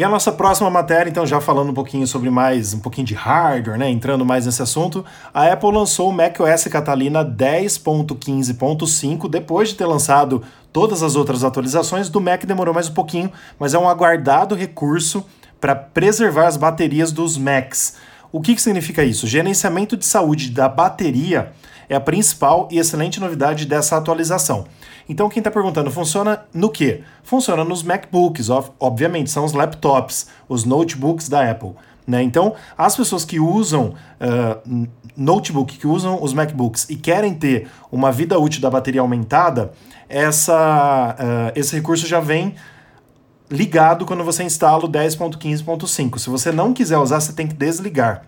[0.00, 3.12] E a nossa próxima matéria, então, já falando um pouquinho sobre mais, um pouquinho de
[3.12, 3.90] hardware, né?
[3.90, 10.42] Entrando mais nesse assunto, a Apple lançou o macOS Catalina 10.15.5 depois de ter lançado
[10.72, 12.08] todas as outras atualizações.
[12.08, 15.22] Do Mac demorou mais um pouquinho, mas é um aguardado recurso
[15.60, 17.96] para preservar as baterias dos Macs.
[18.32, 19.26] O que, que significa isso?
[19.26, 21.52] Gerenciamento de saúde da bateria
[21.90, 24.64] é a principal e excelente novidade dessa atualização.
[25.08, 27.02] Então, quem está perguntando, funciona no que?
[27.24, 28.48] Funciona nos MacBooks,
[28.78, 31.72] obviamente, são os laptops, os notebooks da Apple.
[32.06, 32.22] Né?
[32.22, 38.12] Então, as pessoas que usam uh, notebook, que usam os MacBooks e querem ter uma
[38.12, 39.72] vida útil da bateria aumentada,
[40.08, 42.54] essa, uh, esse recurso já vem
[43.50, 46.18] ligado quando você instala o 10.15.5.
[46.20, 48.22] Se você não quiser usar, você tem que desligar.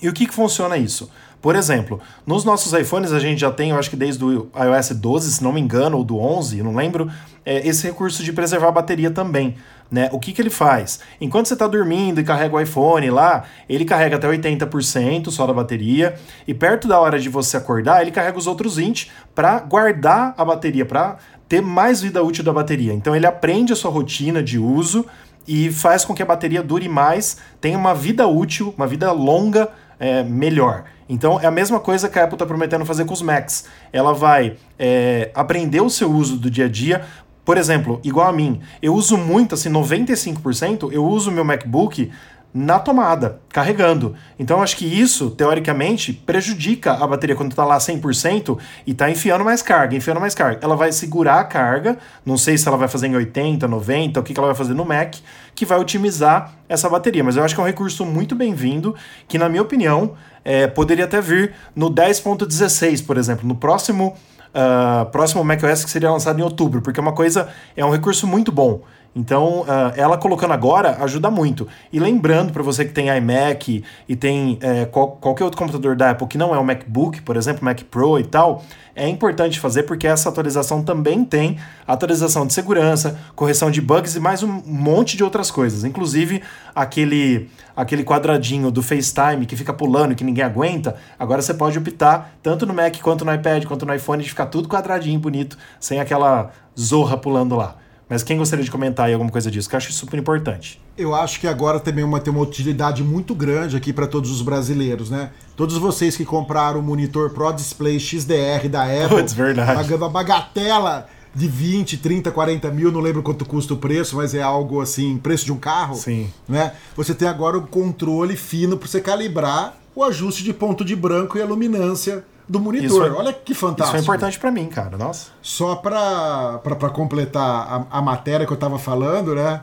[0.00, 1.10] E o que, que funciona isso?
[1.40, 4.90] Por exemplo, nos nossos iPhones a gente já tem, eu acho que desde o iOS
[4.90, 7.10] 12, se não me engano, ou do 11, não lembro,
[7.46, 9.54] é, esse recurso de preservar a bateria também.
[9.90, 10.10] Né?
[10.12, 11.00] O que, que ele faz?
[11.20, 15.52] Enquanto você está dormindo e carrega o iPhone lá, ele carrega até 80% só da
[15.52, 20.34] bateria, e perto da hora de você acordar, ele carrega os outros 20% para guardar
[20.36, 21.16] a bateria, para
[21.48, 22.92] ter mais vida útil da bateria.
[22.92, 25.06] Então ele aprende a sua rotina de uso
[25.46, 29.70] e faz com que a bateria dure mais, tenha uma vida útil, uma vida longa
[29.98, 30.84] é, melhor.
[31.08, 33.64] Então é a mesma coisa que a Apple está prometendo fazer com os Macs.
[33.92, 37.04] Ela vai é, aprender o seu uso do dia a dia.
[37.44, 42.10] Por exemplo, igual a mim, eu uso muito, assim, 95%, eu uso meu MacBook
[42.52, 44.14] na tomada, carregando.
[44.38, 49.44] Então acho que isso, teoricamente, prejudica a bateria quando está lá 100% e está enfiando
[49.44, 50.58] mais carga, enfiando mais carga.
[50.62, 54.22] Ela vai segurar a carga, não sei se ela vai fazer em 80, 90, o
[54.22, 55.16] que, que ela vai fazer no Mac,
[55.54, 57.22] que vai otimizar essa bateria.
[57.22, 58.94] Mas eu acho que é um recurso muito bem-vindo,
[59.26, 64.16] que na minha opinião, é, poderia até vir no 10.16, por exemplo, no próximo,
[64.48, 68.26] uh, próximo macOS que seria lançado em outubro, porque é uma coisa, é um recurso
[68.26, 68.80] muito bom.
[69.14, 71.66] Então, uh, ela colocando agora ajuda muito.
[71.92, 76.10] E lembrando para você que tem iMac e tem é, qual, qualquer outro computador da
[76.10, 78.62] Apple que não é o MacBook, por exemplo, Mac Pro e tal,
[78.94, 84.20] é importante fazer porque essa atualização também tem atualização de segurança, correção de bugs e
[84.20, 85.84] mais um monte de outras coisas.
[85.84, 86.42] Inclusive,
[86.74, 91.78] aquele, aquele quadradinho do FaceTime que fica pulando e que ninguém aguenta, agora você pode
[91.78, 95.56] optar tanto no Mac quanto no iPad, quanto no iPhone, de ficar tudo quadradinho, bonito,
[95.80, 97.76] sem aquela zorra pulando lá.
[98.08, 99.68] Mas quem gostaria de comentar aí alguma coisa disso?
[99.68, 100.80] Que eu acho super importante.
[100.96, 104.40] Eu acho que agora também vai ter uma utilidade muito grande aqui para todos os
[104.40, 105.30] brasileiros, né?
[105.54, 109.74] Todos vocês que compraram o monitor Pro Display XDR da Apple, Puts, verdade.
[109.74, 114.34] pagando a bagatela de 20, 30, 40 mil, não lembro quanto custa o preço, mas
[114.34, 115.94] é algo assim, preço de um carro.
[115.94, 116.32] Sim.
[116.48, 116.72] Né?
[116.96, 121.36] Você tem agora o controle fino para você calibrar o ajuste de ponto de branco
[121.36, 123.14] e a luminância do monitor.
[123.16, 123.96] Olha que fantástico.
[123.96, 124.96] Isso foi importante para mim, cara.
[124.96, 125.30] Nossa.
[125.42, 126.60] Só para
[126.92, 129.62] completar a, a matéria que eu tava falando, né?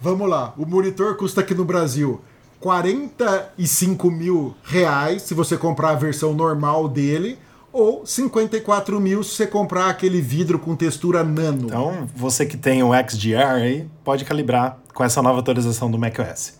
[0.00, 0.52] Vamos lá.
[0.56, 2.20] O monitor custa aqui no Brasil
[2.60, 7.38] 45 mil reais se você comprar a versão normal dele
[7.72, 11.66] ou 54 mil se você comprar aquele vidro com textura nano.
[11.66, 16.54] Então, você que tem o XDR aí, pode calibrar com essa nova atualização do macOS.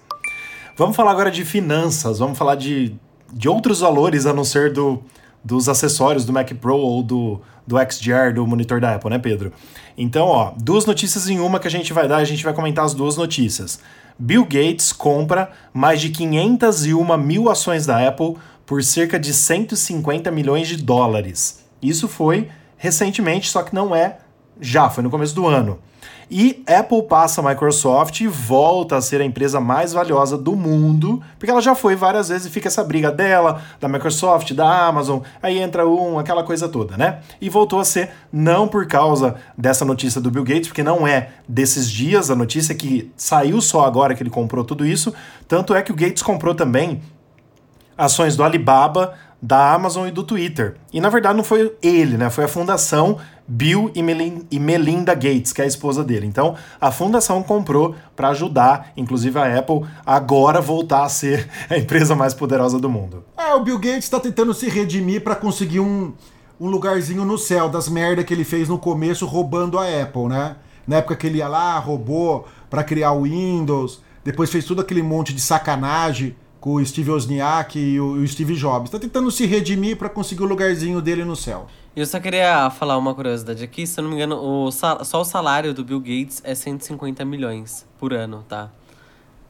[0.76, 2.94] Vamos falar agora de finanças, vamos falar de,
[3.32, 5.02] de outros valores a não ser do,
[5.44, 9.52] dos acessórios do Mac Pro ou do, do XDR, do monitor da Apple, né, Pedro?
[9.96, 12.84] Então, ó, duas notícias em uma que a gente vai dar, a gente vai comentar
[12.84, 13.80] as duas notícias.
[14.18, 20.68] Bill Gates compra mais de 501 mil ações da Apple por cerca de 150 milhões
[20.68, 21.64] de dólares.
[21.80, 24.18] Isso foi recentemente, só que não é
[24.60, 25.78] já, foi no começo do ano.
[26.30, 31.22] E Apple passa a Microsoft e volta a ser a empresa mais valiosa do mundo,
[31.38, 35.20] porque ela já foi várias vezes e fica essa briga dela, da Microsoft, da Amazon,
[35.42, 37.20] aí entra um, aquela coisa toda, né?
[37.40, 41.30] E voltou a ser não por causa dessa notícia do Bill Gates, porque não é
[41.48, 45.14] desses dias a notícia que saiu só agora que ele comprou tudo isso,
[45.46, 47.00] tanto é que o Gates comprou também
[47.96, 50.76] ações do Alibaba, da Amazon e do Twitter.
[50.92, 52.28] E na verdade não foi ele, né?
[52.28, 56.26] Foi a fundação Bill e, Melinda Gates, que é a esposa dele.
[56.26, 62.14] Então a fundação comprou para ajudar, inclusive a Apple, agora voltar a ser a empresa
[62.14, 63.24] mais poderosa do mundo.
[63.36, 66.12] É, o Bill Gates está tentando se redimir para conseguir um,
[66.60, 70.56] um lugarzinho no céu das merdas que ele fez no começo roubando a Apple, né?
[70.86, 75.02] Na época que ele ia lá, roubou para criar o Windows, depois fez tudo aquele
[75.02, 78.90] monte de sacanagem com o Steve Wozniak e o, Steve Jobs.
[78.90, 81.66] Tá tentando se redimir para conseguir o lugarzinho dele no céu.
[81.94, 85.24] Eu só queria falar uma curiosidade aqui, se eu não me engano, o só o
[85.24, 88.70] salário do Bill Gates é 150 milhões por ano, tá?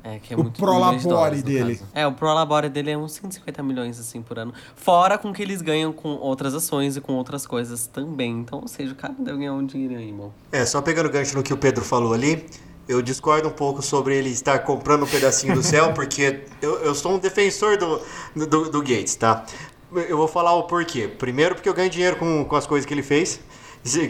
[0.02, 1.76] É, que é o muito prolabore dele.
[1.76, 1.90] Caso.
[1.92, 4.54] É, o prolabore dele é uns 150 milhões, assim, por ano.
[4.76, 8.38] Fora com que eles ganham com outras ações e com outras coisas também.
[8.38, 10.32] Então, ou seja, o cara deve ganhar um dinheiro aí, irmão.
[10.52, 12.46] É, só pegando o gancho no que o Pedro falou ali,
[12.88, 16.94] eu discordo um pouco sobre ele estar comprando um pedacinho do céu, porque eu, eu
[16.94, 18.00] sou um defensor do,
[18.34, 19.44] do, do, Gates, tá?
[19.92, 21.06] Eu vou falar o porquê.
[21.06, 23.40] Primeiro, porque eu ganho dinheiro com, com as coisas que ele fez,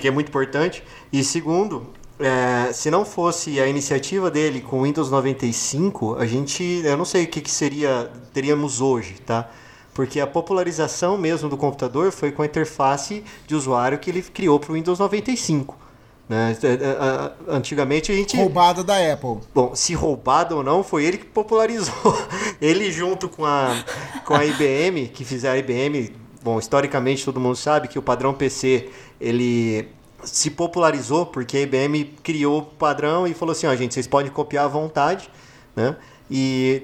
[0.01, 0.85] que é muito importante.
[1.13, 1.89] E segundo,
[2.21, 7.05] é, se não fosse a iniciativa dele com o Windows 95, a gente, eu não
[7.05, 9.49] sei o que, que seria, teríamos hoje, tá?
[9.93, 14.61] Porque a popularização mesmo do computador foi com a interface de usuário que ele criou
[14.61, 15.88] para o Windows 95.
[16.29, 16.55] Né?
[16.63, 18.37] É, é, antigamente a gente.
[18.37, 19.39] Roubada da Apple.
[19.55, 21.95] Bom, se roubada ou não, foi ele que popularizou.
[22.61, 23.83] ele junto com a,
[24.25, 26.15] com a IBM, que fizeram a IBM.
[26.43, 29.89] Bom, historicamente todo mundo sabe que o padrão PC ele
[30.23, 34.31] se popularizou porque a IBM criou o padrão e falou assim: ó, gente, vocês podem
[34.31, 35.31] copiar à vontade,
[35.75, 35.97] né?
[36.31, 36.83] E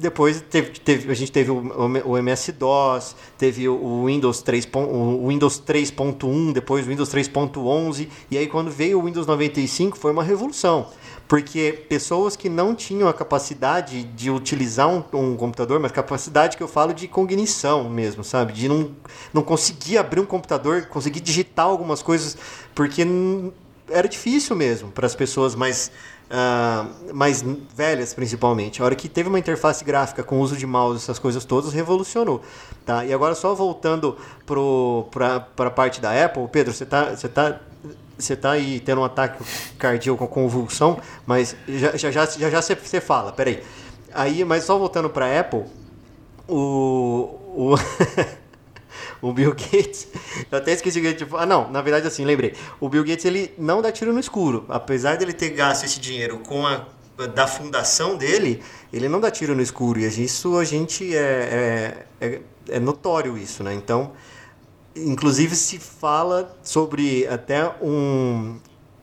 [0.00, 1.62] depois teve, teve, a gente teve o,
[2.06, 8.46] o MS-DOS, teve o Windows 3, o Windows 3.1, depois o Windows 3.11, e aí
[8.46, 10.88] quando veio o Windows 95 foi uma revolução,
[11.28, 16.62] porque pessoas que não tinham a capacidade de utilizar um, um computador, mas capacidade que
[16.62, 18.92] eu falo de cognição mesmo, sabe, de não,
[19.34, 22.38] não conseguir abrir um computador, conseguir digitar algumas coisas,
[22.74, 23.06] porque
[23.90, 25.90] era difícil mesmo para as pessoas mais
[26.30, 28.80] uh, mais velhas principalmente.
[28.80, 32.42] A hora que teve uma interface gráfica com uso de mouse, essas coisas todas, revolucionou.
[32.86, 33.04] Tá?
[33.04, 34.16] E agora só voltando
[34.46, 37.60] para a parte da Apple, Pedro, você está você tá,
[38.18, 39.42] você tá aí tendo um ataque
[39.78, 43.62] cardíaco com convulsão, mas já já, já, já, já você, você fala, peraí.
[44.12, 45.64] Aí, mas só voltando para Apple,
[46.48, 47.74] o, o
[49.22, 50.08] O Bill Gates,
[50.50, 52.54] eu até esqueci que tipo, ah não, na verdade assim, lembrei.
[52.80, 56.38] O Bill Gates ele não dá tiro no escuro, apesar dele ter gasto esse dinheiro
[56.38, 56.86] com a
[57.26, 62.26] da fundação dele, ele não dá tiro no escuro e isso a gente é, é,
[62.26, 63.74] é, é notório isso, né?
[63.74, 64.12] Então,
[64.96, 68.58] inclusive se fala sobre até um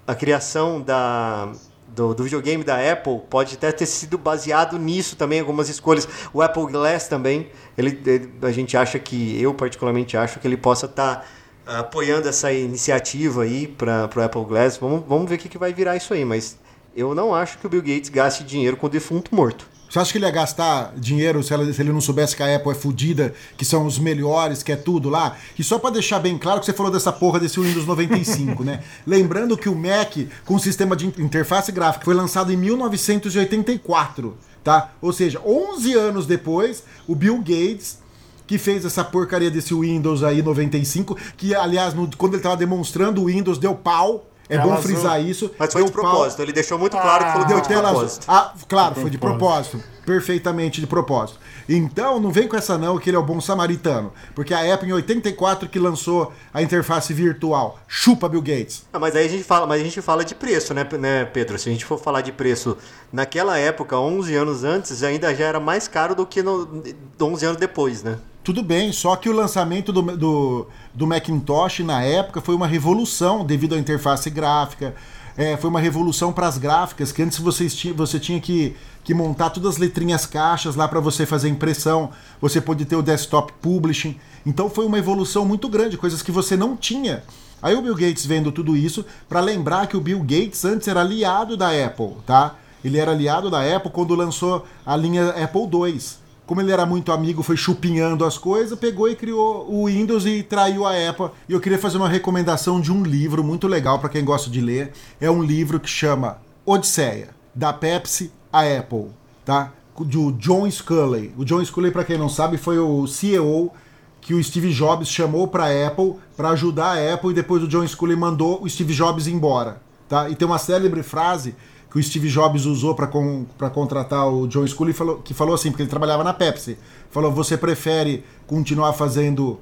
[0.05, 1.51] a criação da
[1.97, 6.07] do, do, videogame da Apple pode até ter sido baseado nisso também, algumas escolhas.
[6.31, 10.57] O Apple Glass também, ele, ele a gente acha que, eu particularmente acho que ele
[10.57, 11.25] possa estar
[11.65, 14.77] tá apoiando essa iniciativa aí para o Apple Glass.
[14.77, 16.59] Vamos, vamos ver o que, que vai virar isso aí, mas
[16.95, 19.67] eu não acho que o Bill Gates gaste dinheiro com o defunto morto.
[19.89, 22.55] Você acha que ele ia gastar dinheiro se, ela, se ele não soubesse que a
[22.55, 25.37] Apple é fodida, que são os melhores, que é tudo lá?
[25.57, 28.83] E só para deixar bem claro que você falou dessa porra desse Windows 95, né?
[29.07, 34.91] Lembrando que o Mac, com sistema de interface gráfica, foi lançado em 1984, tá?
[35.01, 38.05] Ou seja, 11 anos depois, o Bill Gates
[38.47, 43.21] que fez essa porcaria desse Windows aí 95, que aliás, no, quando ele tava demonstrando
[43.21, 45.51] o Windows deu pau, é bom frisar isso.
[45.57, 46.45] Mas foi de propósito, pau...
[46.45, 48.25] ele deixou muito claro ah, que falou deu de propósito.
[48.27, 49.83] Ah, claro, foi de propósito.
[50.05, 51.37] Perfeitamente de propósito.
[51.67, 54.13] Então, não vem com essa não que ele é o bom samaritano.
[54.33, 57.77] Porque a Apple em 84 que lançou a interface virtual.
[57.87, 58.85] Chupa Bill Gates.
[58.93, 61.59] Ah, mas aí a gente fala, mas a gente fala de preço, né, né, Pedro?
[61.59, 62.77] Se a gente for falar de preço
[63.11, 66.83] naquela época, 11 anos antes, ainda já era mais caro do que no,
[67.19, 68.17] 11 anos depois, né?
[68.47, 73.45] Tudo bem, só que o lançamento do, do, do Macintosh na época foi uma revolução
[73.45, 74.95] devido à interface gráfica.
[75.35, 79.49] É, foi uma revolução para as gráficas, que antes você, você tinha que, que montar
[79.49, 84.17] todas as letrinhas caixas lá para você fazer impressão, você pode ter o desktop publishing.
[84.45, 87.23] Então foi uma evolução muito grande, coisas que você não tinha.
[87.61, 91.01] Aí o Bill Gates vendo tudo isso, para lembrar que o Bill Gates antes era
[91.01, 92.55] aliado da Apple, tá?
[92.81, 95.99] Ele era aliado da Apple quando lançou a linha Apple II
[96.47, 100.41] como ele era muito amigo, foi chupinhando as coisas, pegou e criou o Windows e
[100.41, 101.29] traiu a Apple.
[101.47, 104.61] E eu queria fazer uma recomendação de um livro muito legal para quem gosta de
[104.61, 104.93] ler.
[105.19, 109.07] É um livro que chama Odisseia, da Pepsi à Apple,
[109.43, 109.73] tá?
[109.99, 111.33] Do John Sculley.
[111.37, 113.73] O John Sculley, para quem não sabe, foi o CEO
[114.21, 117.67] que o Steve Jobs chamou para a Apple para ajudar a Apple e depois o
[117.67, 120.29] John Sculley mandou o Steve Jobs embora, tá?
[120.29, 121.55] E tem uma célebre frase
[121.97, 125.71] que o Steve Jobs usou para con contratar o John Sculley, falou, que falou assim,
[125.71, 126.77] porque ele trabalhava na Pepsi.
[127.09, 129.59] Falou: você prefere continuar fazendo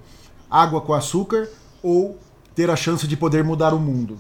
[0.50, 1.48] água com açúcar
[1.82, 2.18] ou
[2.54, 4.18] ter a chance de poder mudar o mundo?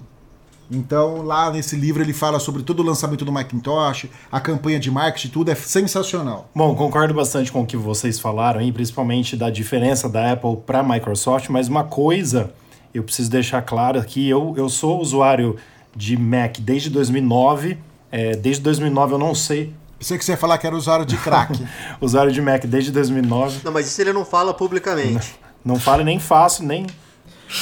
[0.72, 4.90] Então, lá nesse livro ele fala sobre todo o lançamento do Macintosh, a campanha de
[4.90, 6.50] marketing, tudo é sensacional.
[6.56, 10.80] Bom, concordo bastante com o que vocês falaram aí, principalmente da diferença da Apple para
[10.80, 12.52] a Microsoft, mas uma coisa
[12.92, 15.56] eu preciso deixar claro aqui, eu, eu sou usuário
[15.96, 17.78] de Mac desde 2009
[18.16, 19.74] é, desde 2009 eu não sei.
[20.00, 21.52] Pensei que você ia falar que era usuário de crack.
[22.00, 23.60] usuário de Mac desde 2009.
[23.62, 25.36] Não, mas isso ele não fala publicamente.
[25.66, 26.88] Não, não fala nem faço, nem.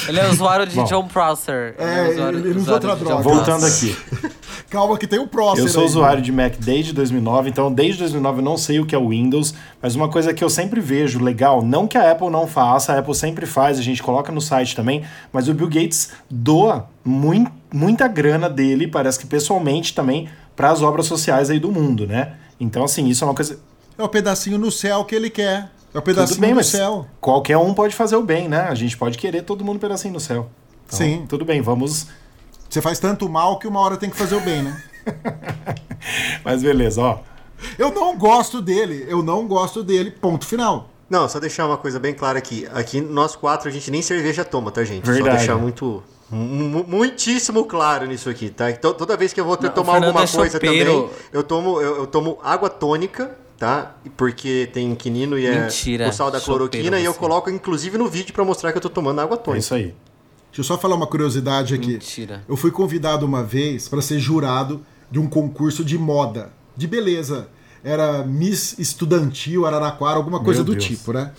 [0.08, 1.74] Ele é usuário de Bom, John Prosser.
[1.80, 3.24] É, ele, é usuário, ele usa outra droga.
[3.24, 3.98] Voltando aqui.
[4.70, 5.63] Calma que tem o Prosser.
[5.63, 8.86] Eu sou aí, usuário de Mac desde 2009, então desde 2009 eu não sei o
[8.86, 12.12] que é o Windows, mas uma coisa que eu sempre vejo legal, não que a
[12.12, 15.54] Apple não faça, a Apple sempre faz, a gente coloca no site também, mas o
[15.54, 21.50] Bill Gates doa muito, muita grana dele, parece que pessoalmente também, para as obras sociais
[21.50, 22.36] aí do mundo, né?
[22.60, 23.60] Então, assim, isso é uma coisa.
[23.98, 25.72] É o pedacinho no céu que ele quer.
[25.94, 27.08] É o pedacinho Tudo bem, no mas céu.
[27.22, 28.62] qualquer um pode fazer o bem, né?
[28.70, 30.50] A gente pode querer todo mundo um pedacinho no céu.
[30.88, 31.26] Então, Sim.
[31.28, 32.08] Tudo bem, vamos.
[32.70, 34.84] Você faz tanto mal que uma hora tem que fazer o bem, né?
[36.44, 37.20] Mas beleza, ó.
[37.78, 39.06] Eu não gosto dele.
[39.08, 40.10] Eu não gosto dele.
[40.12, 40.89] Ponto final.
[41.10, 42.68] Não, só deixar uma coisa bem clara aqui.
[42.74, 45.06] Aqui, nós quatro, a gente nem cerveja toma, tá, gente?
[45.06, 45.30] Verdade.
[45.30, 46.04] Só deixar muito.
[46.34, 48.69] Mu- Muitíssimo claro nisso aqui, tá?
[48.72, 51.80] Então, toda vez que eu vou ter Não, tomar alguma é coisa também, eu tomo,
[51.82, 53.96] eu, eu tomo água tônica, tá?
[54.17, 58.08] Porque tem quinino e é Mentira, o sal da cloroquina, e eu coloco inclusive no
[58.08, 59.60] vídeo pra mostrar que eu tô tomando água É tônica.
[59.60, 59.93] isso aí.
[60.50, 61.93] Deixa eu só falar uma curiosidade aqui.
[61.93, 62.43] Mentira.
[62.48, 67.48] Eu fui convidado uma vez para ser jurado de um concurso de moda, de beleza.
[67.84, 70.86] Era Miss Estudantil Araraquara, alguma coisa Meu do Deus.
[70.86, 71.32] tipo, né?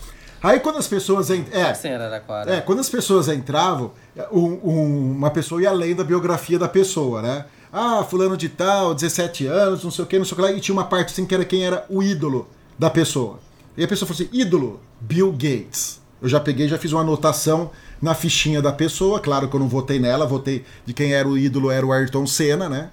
[0.45, 1.31] Aí quando as pessoas.
[1.31, 3.93] en- É, Assim, é, quando as pessoas entravam,
[4.31, 7.47] um- um- uma pessoa ia além da biografia da pessoa, né?
[7.73, 10.53] Ah, fulano de tal, 17 anos, não sei o que, não sei o que lá,
[10.53, 12.47] e tinha uma parte assim que era quem era o ídolo
[12.79, 13.41] da pessoa.
[13.77, 16.01] E a pessoa falou assim: ídolo, Bill Gates.
[16.23, 19.69] Eu já peguei, já fiz uma anotação na fichinha da pessoa, claro que eu não
[19.69, 22.91] votei nela, votei de quem era o ídolo, era o Ayrton Senna, né?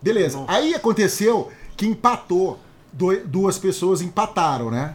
[0.00, 0.42] Beleza.
[0.48, 2.58] Aí aconteceu que empatou,
[3.26, 4.94] duas pessoas empataram, né?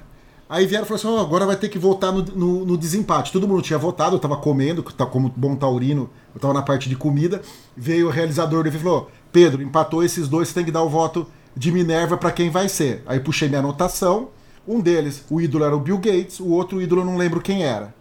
[0.49, 3.31] Aí vieram e falaram assim: "Ó, agora vai ter que votar no, no- no desempate.
[3.33, 6.87] Todo mundo tinha votado, eu tava comendo, tá como bom taurino, eu tava na parte
[6.87, 7.41] de comida.
[7.75, 10.89] Veio o realizador dele e falou: Pedro, empatou esses dois, você tem que dar o
[10.89, 13.03] voto de Minerva pra quem vai ser.
[13.05, 14.29] Aí puxei minha anotação.
[14.67, 17.63] Um deles, o ídolo era o Bill Gates, o outro ídolo eu não lembro quem
[17.63, 17.93] era.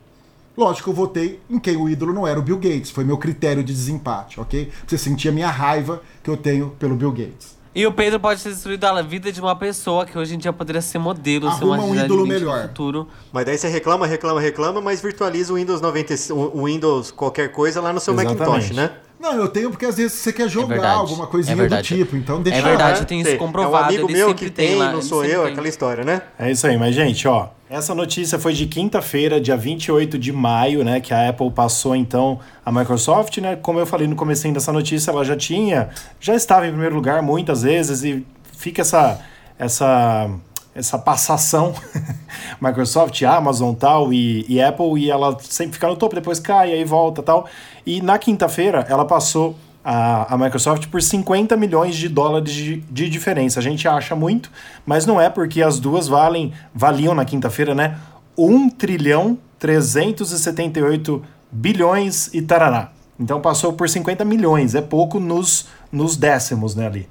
[0.56, 2.90] Lógico eu votei em quem o ídolo não era o Bill Gates.
[2.90, 4.66] Foi meu critério de desempate, ok?
[4.66, 7.55] Pra você sentir a minha raiva que eu tenho pelo Bill Gates.
[7.76, 10.50] E o Pedro pode ter destruído a vida de uma pessoa que hoje em dia
[10.50, 12.62] poderia ser modelo, ser Arruma uma um ídolo no melhor.
[12.68, 13.06] futuro.
[13.30, 17.82] Mas daí você reclama, reclama, reclama, mas virtualiza o Windows 90, o Windows qualquer coisa
[17.82, 18.48] lá no seu Exatamente.
[18.48, 18.92] Macintosh, né?
[19.18, 20.94] Não, eu tenho porque às vezes você quer jogar verdade.
[21.00, 23.32] alguma coisinha É do tipo, então deixa É verdade, Aham, tem sei.
[23.32, 25.52] isso comprovado, É um amigo meu que tem tem, lá, não sou eu, tem.
[25.52, 26.22] aquela história, né?
[26.38, 30.84] É isso aí, mas gente, ó, essa notícia foi de quinta-feira, dia 28 de maio,
[30.84, 33.56] né, que a Apple passou então a Microsoft, né?
[33.56, 35.88] Como eu falei no comecinho dessa notícia, ela já tinha,
[36.20, 39.18] já estava em primeiro lugar muitas vezes e fica essa
[39.58, 40.28] essa
[40.76, 41.74] essa passação
[42.60, 46.84] Microsoft, Amazon tal e, e Apple e ela sempre fica no topo, depois cai, aí
[46.84, 47.46] volta tal.
[47.84, 53.08] E na quinta-feira ela passou a, a Microsoft por 50 milhões de dólares de, de
[53.08, 53.58] diferença.
[53.58, 54.50] A gente acha muito,
[54.84, 57.96] mas não é porque as duas valem valiam na quinta-feira, né?
[58.36, 62.92] 1 trilhão 378 bilhões e tarará.
[63.18, 67.08] Então passou por 50 milhões, é pouco nos, nos décimos, né, ali.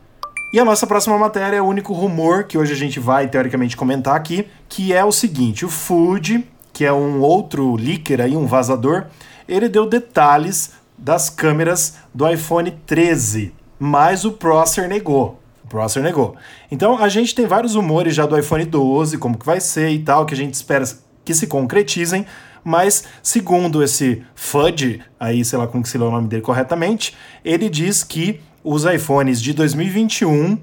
[0.53, 3.75] E a nossa próxima matéria é o único rumor que hoje a gente vai teoricamente
[3.75, 8.45] comentar aqui, que é o seguinte: o Food, que é um outro leaker aí, um
[8.45, 9.05] vazador,
[9.47, 15.39] ele deu detalhes das câmeras do iPhone 13, mas o Prosser negou.
[15.63, 16.36] O Prosser negou.
[16.71, 19.99] Então a gente tem vários rumores já do iPhone 12, como que vai ser e
[19.99, 20.86] tal, que a gente espera
[21.25, 22.25] que se concretizem,
[22.63, 27.15] mas segundo esse FUD, aí sei lá como que se lê o nome dele corretamente,
[27.43, 30.58] ele diz que os iPhones de 2021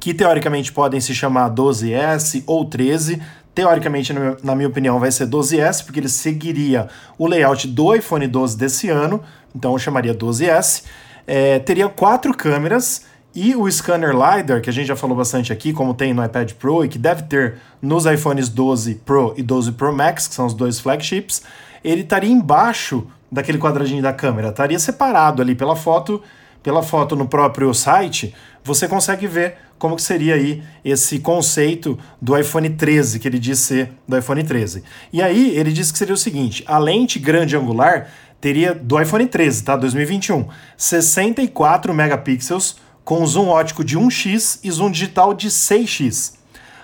[0.00, 3.22] que teoricamente podem se chamar 12S ou 13.
[3.54, 8.56] Teoricamente, na minha- opinião, vai ser 12S, porque ele seguiria o layout do iPhone 12
[8.58, 9.22] desse ano,
[9.54, 10.82] então eu chamaria 12S.
[11.24, 15.72] É, teria quatro câmeras e o scanner LiDAR, que a gente já falou bastante aqui,
[15.72, 19.70] como tem no iPad Pro e que deve ter nos iPhones 12 Pro e 12
[19.72, 21.42] Pro Max, que são os dois flagships,
[21.84, 26.20] ele estaria embaixo daquele quadradinho da câmera, estaria separado ali pela foto
[26.62, 32.38] pela foto no próprio site, você consegue ver como que seria aí esse conceito do
[32.38, 34.84] iPhone 13, que ele diz ser do iPhone 13.
[35.12, 38.08] E aí ele diz que seria o seguinte, a lente grande angular
[38.40, 39.76] teria do iPhone 13, tá?
[39.76, 46.34] 2021, 64 megapixels com zoom ótico de 1x e zoom digital de 6x.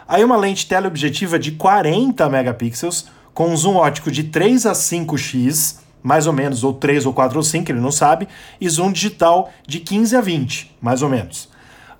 [0.06, 5.76] Aí uma lente teleobjetiva de 40 megapixels com zoom ótico de 3 a 5x,
[6.08, 8.26] mais ou menos, ou 3 ou 4 ou 5, ele não sabe,
[8.58, 11.50] e zoom digital de 15 a 20, mais ou menos.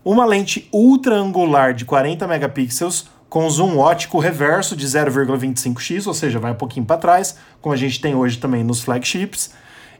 [0.02, 6.38] Uma lente ultra angular de 40 megapixels com zoom ótico reverso de 0,25x, ou seja,
[6.38, 9.50] vai um pouquinho para trás, como a gente tem hoje também nos flagships,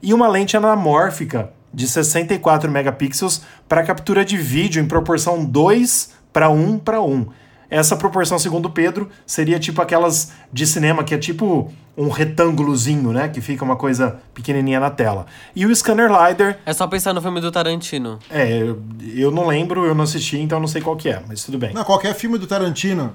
[0.03, 6.49] e uma lente anamórfica de 64 megapixels para captura de vídeo em proporção 2 para
[6.49, 7.27] 1 para 1.
[7.71, 13.13] Essa proporção, segundo o Pedro, seria tipo aquelas de cinema que é tipo um retângulozinho,
[13.13, 13.29] né?
[13.29, 15.27] Que fica uma coisa pequenininha na tela.
[15.55, 18.19] E o scanner LiDAR, É só pensar no filme do Tarantino.
[18.31, 18.81] é, eu-
[19.15, 21.73] eu não lembro, eu não assisti, então não sei qual que é, mas tudo bem.
[21.75, 23.15] Não, qualquer filme do Tarantino.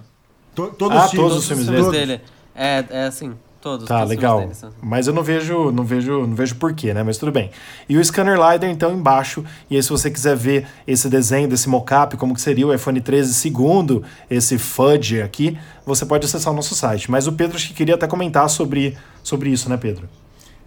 [0.54, 1.30] to- todos Ah, os filmes.
[1.32, 2.18] todos os Todos os filmes filmes dele.
[2.18, 2.22] dele.
[2.56, 3.34] É, é assim.
[3.64, 3.88] Todos.
[3.88, 4.40] Tá, todos os legal.
[4.42, 4.66] deles.
[4.82, 7.02] Mas eu não vejo, não vejo, não vejo porquê, né?
[7.02, 7.50] Mas tudo bem.
[7.88, 9.42] E o scanner LiDAR, então, embaixo.
[9.70, 13.00] E aí, se você quiser ver esse desenho desse mockup, como que seria o iPhone
[13.00, 17.10] 13 segundo, esse fudge aqui, você pode acessar o nosso site.
[17.10, 20.10] Mas o Pedro acho que queria até comentar sobre, sobre isso, né, Pedro?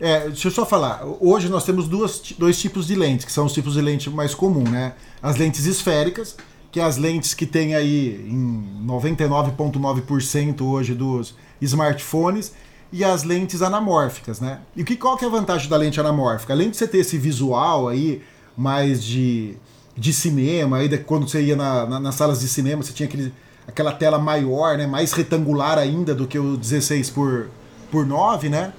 [0.01, 1.03] É, deixa eu só falar.
[1.21, 4.35] Hoje nós temos duas, dois tipos de lentes, que são os tipos de lente mais
[4.35, 4.95] comum, né?
[5.23, 6.35] As lentes esféricas,
[6.73, 12.55] que é as lentes que tem aí em 99,9% hoje dos smartphones,
[12.93, 14.61] e as lentes anamórficas, né?
[14.77, 16.53] E que, qual que é a vantagem da lente anamórfica?
[16.53, 18.23] Além de você ter esse visual aí,
[18.57, 19.57] mais de,
[19.97, 23.33] de cinema, aí quando você ia na, na, nas salas de cinema, você tinha aquele,
[23.67, 24.87] aquela tela maior, né?
[24.87, 27.49] Mais retangular ainda do que o 16 por,
[27.91, 28.73] por 9, né?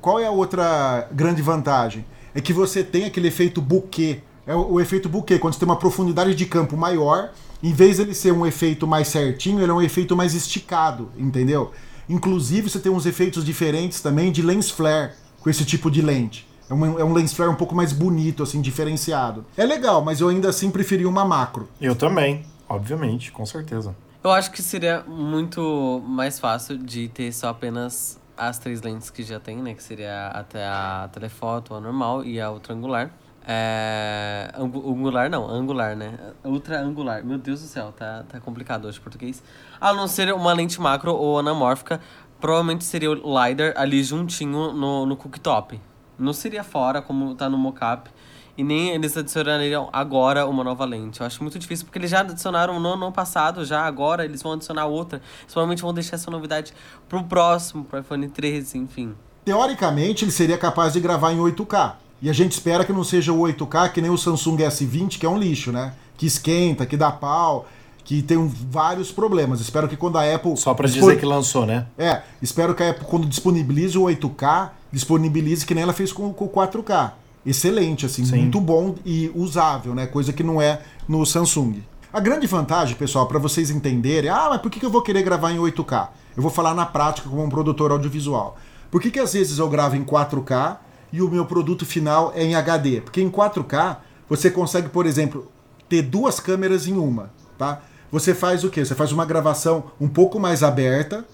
[0.00, 2.04] Qual é a outra grande vantagem?
[2.34, 4.22] É que você tem aquele efeito bokeh.
[4.46, 7.30] É o, o efeito bokeh, quando você tem uma profundidade de campo maior,
[7.62, 11.70] em vez dele ser um efeito mais certinho, ele é um efeito mais esticado, entendeu?
[12.08, 16.46] Inclusive, você tem uns efeitos diferentes também de lens flare com esse tipo de lente.
[16.68, 19.44] É um, é um lens flare um pouco mais bonito, assim, diferenciado.
[19.56, 21.68] É legal, mas eu ainda assim preferi uma macro.
[21.80, 23.94] Eu também, obviamente, com certeza.
[24.22, 29.22] Eu acho que seria muito mais fácil de ter só apenas as três lentes que
[29.22, 29.74] já tem, né?
[29.74, 33.10] Que seria até a telefoto, a normal e a ultra angular.
[33.46, 34.52] É...
[34.56, 36.18] Angular não, angular, né?
[36.44, 37.24] Ultra angular.
[37.24, 39.42] Meu Deus do céu, tá, tá complicado hoje o português.
[39.80, 42.00] A não ser uma lente macro ou anamórfica,
[42.40, 45.80] provavelmente seria o LiDAR ali juntinho no, no cooktop.
[46.18, 48.10] Não seria fora, como tá no mockup.
[48.56, 51.20] E nem eles adicionariam agora uma nova lente.
[51.20, 54.52] Eu acho muito difícil, porque eles já adicionaram no ano passado, já agora eles vão
[54.52, 55.22] adicionar outra.
[55.46, 56.74] Provavelmente vão deixar essa novidade
[57.08, 59.14] pro próximo, pro iPhone 13, enfim.
[59.44, 61.94] Teoricamente, ele seria capaz de gravar em 8K.
[62.22, 65.26] E a gente espera que não seja o 8K que nem o Samsung S20, que
[65.26, 65.92] é um lixo, né?
[66.16, 67.66] Que esquenta, que dá pau,
[68.04, 69.60] que tem vários problemas.
[69.60, 70.56] Espero que quando a Apple.
[70.56, 71.86] Só para dizer que lançou, né?
[71.98, 76.32] É, espero que a Apple, quando disponibilize o 8K, disponibilize que nem ela fez com,
[76.32, 77.12] com o 4K.
[77.44, 78.36] Excelente, assim, Sim.
[78.36, 80.06] muito bom e usável, né?
[80.06, 81.82] Coisa que não é no Samsung.
[82.12, 85.50] A grande vantagem, pessoal, para vocês entenderem, ah, mas por que eu vou querer gravar
[85.50, 86.08] em 8K?
[86.36, 88.56] Eu vou falar na prática como um produtor audiovisual.
[88.92, 90.76] Por que, que às vezes eu gravo em 4K
[91.12, 93.00] e o meu produto final é em HD.
[93.00, 93.98] Porque em 4K
[94.28, 95.50] você consegue, por exemplo,
[95.88, 97.82] ter duas câmeras em uma, tá?
[98.10, 98.84] Você faz o quê?
[98.84, 101.24] Você faz uma gravação um pouco mais aberta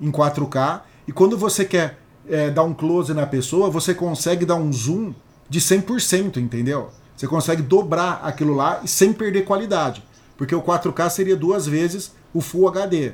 [0.00, 1.98] em 4K e quando você quer
[2.28, 5.14] é, dar um close na pessoa, você consegue dar um zoom
[5.48, 6.90] de 100%, entendeu?
[7.16, 10.02] Você consegue dobrar aquilo lá e sem perder qualidade.
[10.36, 13.12] Porque o 4K seria duas vezes o Full HD.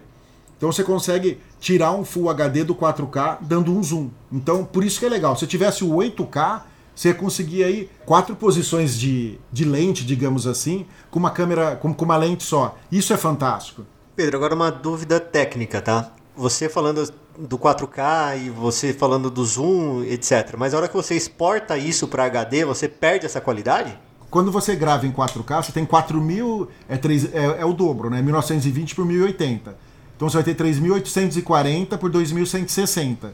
[0.60, 4.10] Então você consegue tirar um Full HD do 4K dando um zoom.
[4.30, 5.34] Então, por isso que é legal.
[5.34, 10.84] Se eu tivesse o 8K, você conseguia aí quatro posições de, de lente, digamos assim,
[11.10, 12.76] com uma câmera, com, com uma lente só.
[12.92, 13.86] Isso é fantástico.
[14.14, 16.12] Pedro, agora uma dúvida técnica, tá?
[16.36, 20.56] Você falando do 4K e você falando do zoom, etc.
[20.58, 23.98] Mas a hora que você exporta isso para HD, você perde essa qualidade?
[24.28, 28.20] Quando você grava em 4K, você tem 4000, é, 3, é, é o dobro, né?
[28.20, 29.88] 1920 por 1080.
[30.20, 33.30] Então você vai ter 3.840 por 2.160.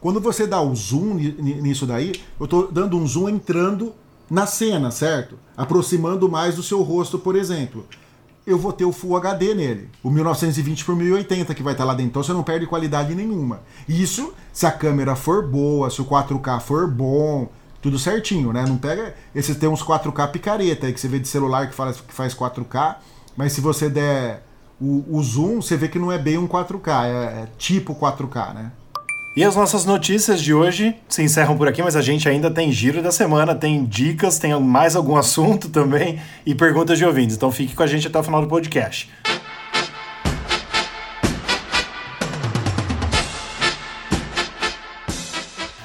[0.00, 3.94] Quando você dá o zoom nisso daí, eu estou dando um zoom entrando
[4.28, 5.38] na cena, certo?
[5.56, 7.86] Aproximando mais do seu rosto, por exemplo.
[8.44, 11.94] Eu vou ter o Full HD nele, o 1920 por 1080 que vai estar lá
[11.94, 13.60] dentro, então você não perde qualidade nenhuma.
[13.88, 17.48] Isso se a câmera for boa, se o 4K for bom,
[17.80, 18.64] tudo certinho, né?
[18.66, 19.14] Não pega.
[19.32, 22.34] Esse tem uns 4K picareta aí que você vê de celular que faz, que faz
[22.34, 22.96] 4K,
[23.36, 24.45] mas se você der
[24.80, 27.08] o, o zoom, você vê que não é bem um 4K, é,
[27.42, 28.72] é tipo 4K, né?
[29.36, 32.72] E as nossas notícias de hoje se encerram por aqui, mas a gente ainda tem
[32.72, 37.36] giro da semana, tem dicas, tem mais algum assunto também e perguntas de ouvintes.
[37.36, 39.10] Então fique com a gente até o final do podcast.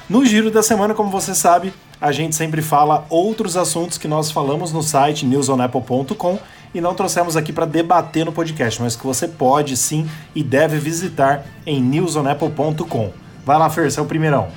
[0.08, 4.30] No giro da semana, como você sabe, a gente sempre fala outros assuntos que nós
[4.30, 6.38] falamos no site newsonapple.com
[6.74, 10.78] e não trouxemos aqui para debater no podcast, mas que você pode sim e deve
[10.78, 13.12] visitar em newsonapple.com.
[13.44, 14.48] Vai lá, Fer, você é o primeirão.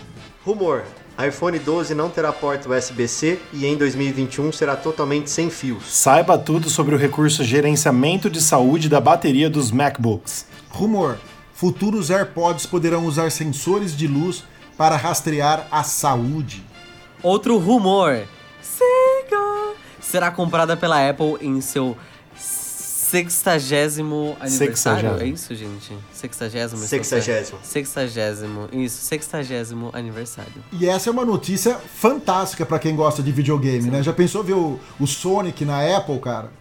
[0.45, 0.84] Rumor:
[1.18, 5.86] iPhone 12 não terá porta USB-C e em 2021 será totalmente sem fios.
[5.88, 10.45] Saiba tudo sobre o recurso gerenciamento de saúde da bateria dos MacBooks.
[10.70, 11.18] Rumor:
[11.53, 14.43] futuros AirPods poderão usar sensores de luz
[14.78, 16.63] para rastrear a saúde.
[17.24, 18.24] Outro rumor:
[18.61, 19.74] Sega
[20.10, 21.97] será comprada pela Apple em seu
[22.36, 25.10] sextagésimo aniversário.
[25.10, 25.22] Sexagésimo.
[25.22, 25.97] É isso, gente?
[26.12, 26.82] Sextagésimo?
[26.82, 27.60] Sextagésimo.
[27.64, 28.70] Sextagésimo.
[28.72, 30.64] Isso, sextagésimo aniversário.
[30.74, 33.91] E essa é uma notícia fantástica para quem gosta de videogame, Sim.
[33.91, 34.03] né?
[34.03, 36.51] Já pensou ver o, o Sonic na Apple, cara?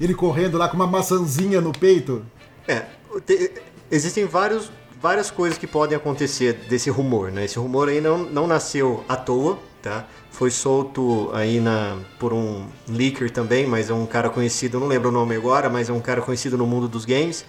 [0.00, 2.24] Ele correndo lá com uma maçãzinha no peito?
[2.68, 2.84] É,
[3.26, 3.52] te,
[3.90, 7.44] existem vários várias coisas que podem acontecer desse rumor, né?
[7.44, 10.06] Esse rumor aí não, não nasceu à toa, tá?
[10.34, 15.10] Foi solto aí na, por um leaker também, mas é um cara conhecido, não lembro
[15.10, 17.44] o nome agora, mas é um cara conhecido no mundo dos games.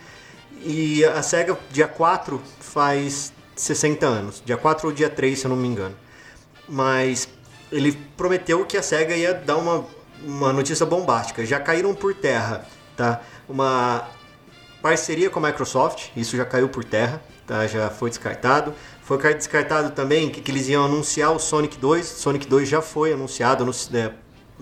[0.64, 4.44] E a SEGA, dia 4, faz 60 anos.
[4.46, 5.96] Dia 4 ou dia 3, se eu não me engano.
[6.70, 7.28] Mas
[7.72, 9.84] ele prometeu que a SEGA ia dar uma,
[10.24, 11.44] uma notícia bombástica.
[11.44, 13.20] Já caíram por terra, tá?
[13.50, 14.08] Uma
[14.80, 17.66] parceria com a Microsoft, isso já caiu por terra, tá?
[17.66, 18.76] Já foi descartado.
[19.06, 22.04] Foi descartado também que, que eles iam anunciar o Sonic 2.
[22.04, 24.12] Sonic 2 já foi anunciado, no, é,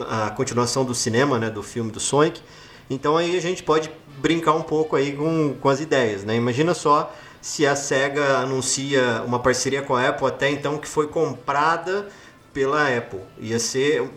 [0.02, 2.42] a continuação do cinema, né, do filme do Sonic.
[2.90, 6.36] Então aí a gente pode brincar um pouco aí com, com as ideias, né?
[6.36, 11.08] Imagina só se a SEGA anuncia uma parceria com a Apple até então que foi
[11.08, 12.10] comprada
[12.54, 13.22] pela Apple.
[13.40, 14.12] Ia ser,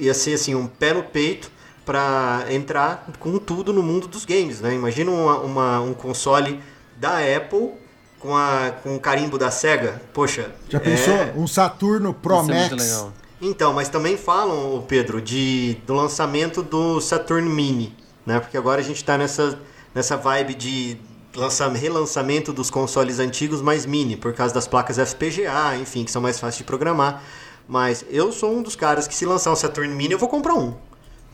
[0.00, 1.50] ia ser assim, um pé no peito
[1.84, 4.58] para entrar com tudo no mundo dos games.
[4.62, 4.74] Né?
[4.74, 6.62] Imagina uma, uma, um console
[6.96, 7.84] da Apple
[8.18, 10.00] com, a, com o carimbo da SEGA.
[10.12, 10.50] Poxa.
[10.68, 11.14] Já pensou?
[11.14, 11.32] É...
[11.36, 12.82] Um Saturno Pro Isso é muito Max.
[12.82, 13.12] legal.
[13.40, 17.94] Então, mas também falam, Pedro, de, do lançamento do Saturn Mini.
[18.24, 18.40] Né?
[18.40, 19.58] Porque agora a gente está nessa,
[19.94, 20.98] nessa vibe de
[21.36, 26.20] lança, relançamento dos consoles antigos mais mini, por causa das placas FPGA, enfim, que são
[26.22, 27.22] mais fáceis de programar.
[27.68, 30.54] Mas eu sou um dos caras que se lançar um Saturn Mini eu vou comprar
[30.54, 30.74] um.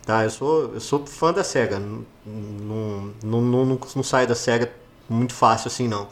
[0.05, 1.79] Tá, eu sou, eu sou fã da SEGA.
[1.79, 4.69] Não, não, não, não, não saio da SEGA
[5.09, 6.07] muito fácil assim não.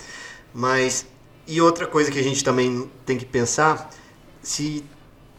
[0.54, 1.06] Mas
[1.48, 3.90] e outra coisa que a gente também tem que pensar,
[4.42, 4.84] se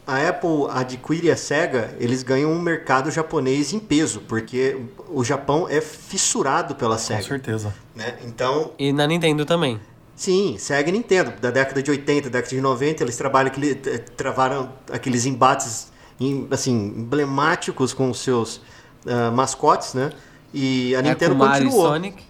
[0.05, 5.67] a Apple adquire a SEGA, eles ganham um mercado japonês em peso, porque o Japão
[5.69, 7.21] é fissurado pela Com SEGA.
[7.23, 7.73] certeza.
[7.95, 8.15] Né?
[8.25, 9.79] Então, E na Nintendo também.
[10.15, 11.33] Sim, Sega e Nintendo.
[11.41, 16.47] Da década de 80, década de 90, eles trabalham aquele, eh, travaram aqueles embates em-
[16.51, 18.61] assim, emblemáticos com os seus
[19.07, 20.11] ah, mascotes, né?
[20.53, 21.87] E a Nintendo é com Mario e continuou.
[21.91, 22.23] Sonic.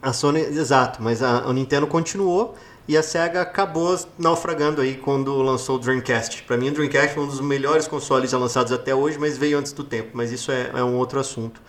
[0.00, 2.54] A Sony, exato, mas a, a Nintendo continuou
[2.86, 6.42] e a Sega acabou naufragando aí quando lançou o Dreamcast.
[6.44, 9.58] Para mim, o Dreamcast foi um dos melhores consoles já lançados até hoje, mas veio
[9.58, 10.10] antes do tempo.
[10.14, 11.60] Mas isso é, é um outro assunto.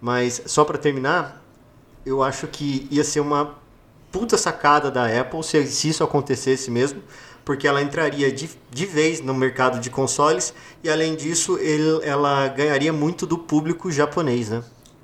[0.00, 1.42] Mas só para terminar,
[2.06, 3.56] eu acho que ia ser uma
[4.12, 7.02] puta sacada da Apple se, se isso acontecesse mesmo,
[7.44, 12.46] porque ela entraria de, de vez no mercado de consoles e além disso ele, ela
[12.48, 14.62] ganharia muito do público japonês, né?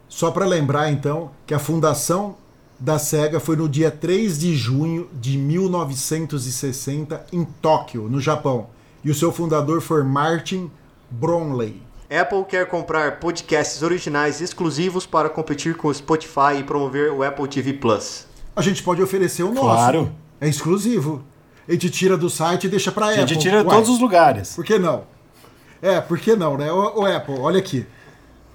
[0.09, 2.37] Só para lembrar então que a fundação
[2.85, 8.67] da SEGA foi no dia 3 de junho de 1960 em Tóquio, no Japão.
[9.03, 10.71] E o seu fundador foi Martin
[11.11, 11.81] Bromley.
[12.11, 17.49] Apple quer comprar podcasts originais exclusivos para competir com o Spotify e promover o Apple
[17.49, 18.27] TV Plus.
[18.55, 19.67] A gente pode oferecer o nosso.
[19.67, 20.13] Claro.
[20.39, 21.25] É exclusivo.
[21.67, 23.27] A gente tira do site e deixa pra A Apple.
[23.29, 24.55] gente tira Ué, todos os lugares.
[24.55, 25.05] Por que não?
[25.81, 26.71] É, por que não, né?
[26.71, 27.87] Ô, ô, Apple, olha aqui.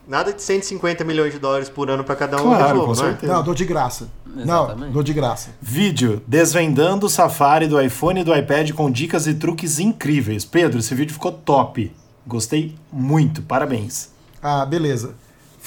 [0.07, 2.93] Nada de 150 milhões de dólares por ano para cada um Claro, é jogo, com
[2.95, 3.09] não é?
[3.09, 3.33] certeza.
[3.33, 4.09] Não, dou de graça.
[4.37, 4.85] Exatamente.
[4.85, 5.49] Não, dou de graça.
[5.61, 10.45] Vídeo desvendando o Safari do iPhone e do iPad com dicas e truques incríveis.
[10.45, 11.91] Pedro, esse vídeo ficou top.
[12.25, 14.09] Gostei muito, parabéns.
[14.41, 15.15] Ah, beleza.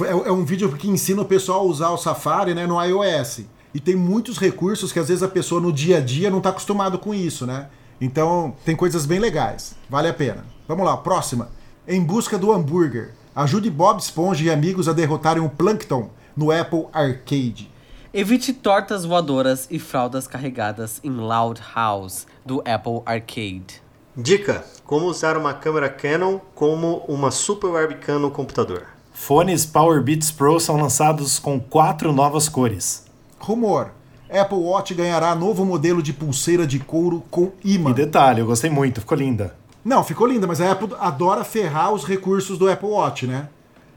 [0.01, 3.43] É, é um vídeo que ensina o pessoal a usar o Safari né, no iOS.
[3.75, 6.51] E tem muitos recursos que às vezes a pessoa no dia a dia não está
[6.51, 7.69] acostumado com isso, né?
[8.01, 9.75] Então tem coisas bem legais.
[9.89, 10.45] Vale a pena.
[10.69, 11.51] Vamos lá, próxima.
[11.87, 13.15] Em busca do hambúrguer.
[13.35, 17.72] Ajude Bob Esponja e amigos a derrotarem o Plankton no Apple Arcade.
[18.15, 23.81] Evite tortas voadoras e fraldas carregadas em Loud House do Apple Arcade.
[24.15, 28.87] Dica: como usar uma câmera Canon como uma super webcam no computador.
[29.15, 33.07] Fones Power Beats Pro são lançados com quatro novas cores.
[33.39, 33.93] Rumor.
[34.29, 37.93] Apple Watch ganhará novo modelo de pulseira de couro com imã.
[37.93, 39.57] E detalhe, eu gostei muito, ficou linda.
[39.83, 43.49] Não, ficou linda, mas a Apple adora ferrar os recursos do Apple Watch, né?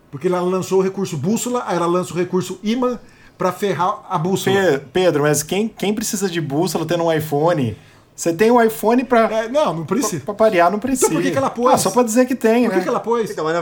[0.09, 2.97] Porque ela lançou o recurso bússola, aí ela lança o recurso imã
[3.37, 4.55] pra ferrar a bússola.
[4.55, 7.77] Pe- Pedro, mas quem, quem precisa de bússola tendo um iPhone?
[8.15, 10.23] Você tem um iPhone pra, É, não, não precisa.
[10.23, 11.07] pra parear, não precisa.
[11.07, 11.73] Então por que que ela pôs?
[11.73, 12.77] Ah, só pra dizer que tem, Por né?
[12.77, 13.29] que, que ela pôs?
[13.29, 13.55] Então, mas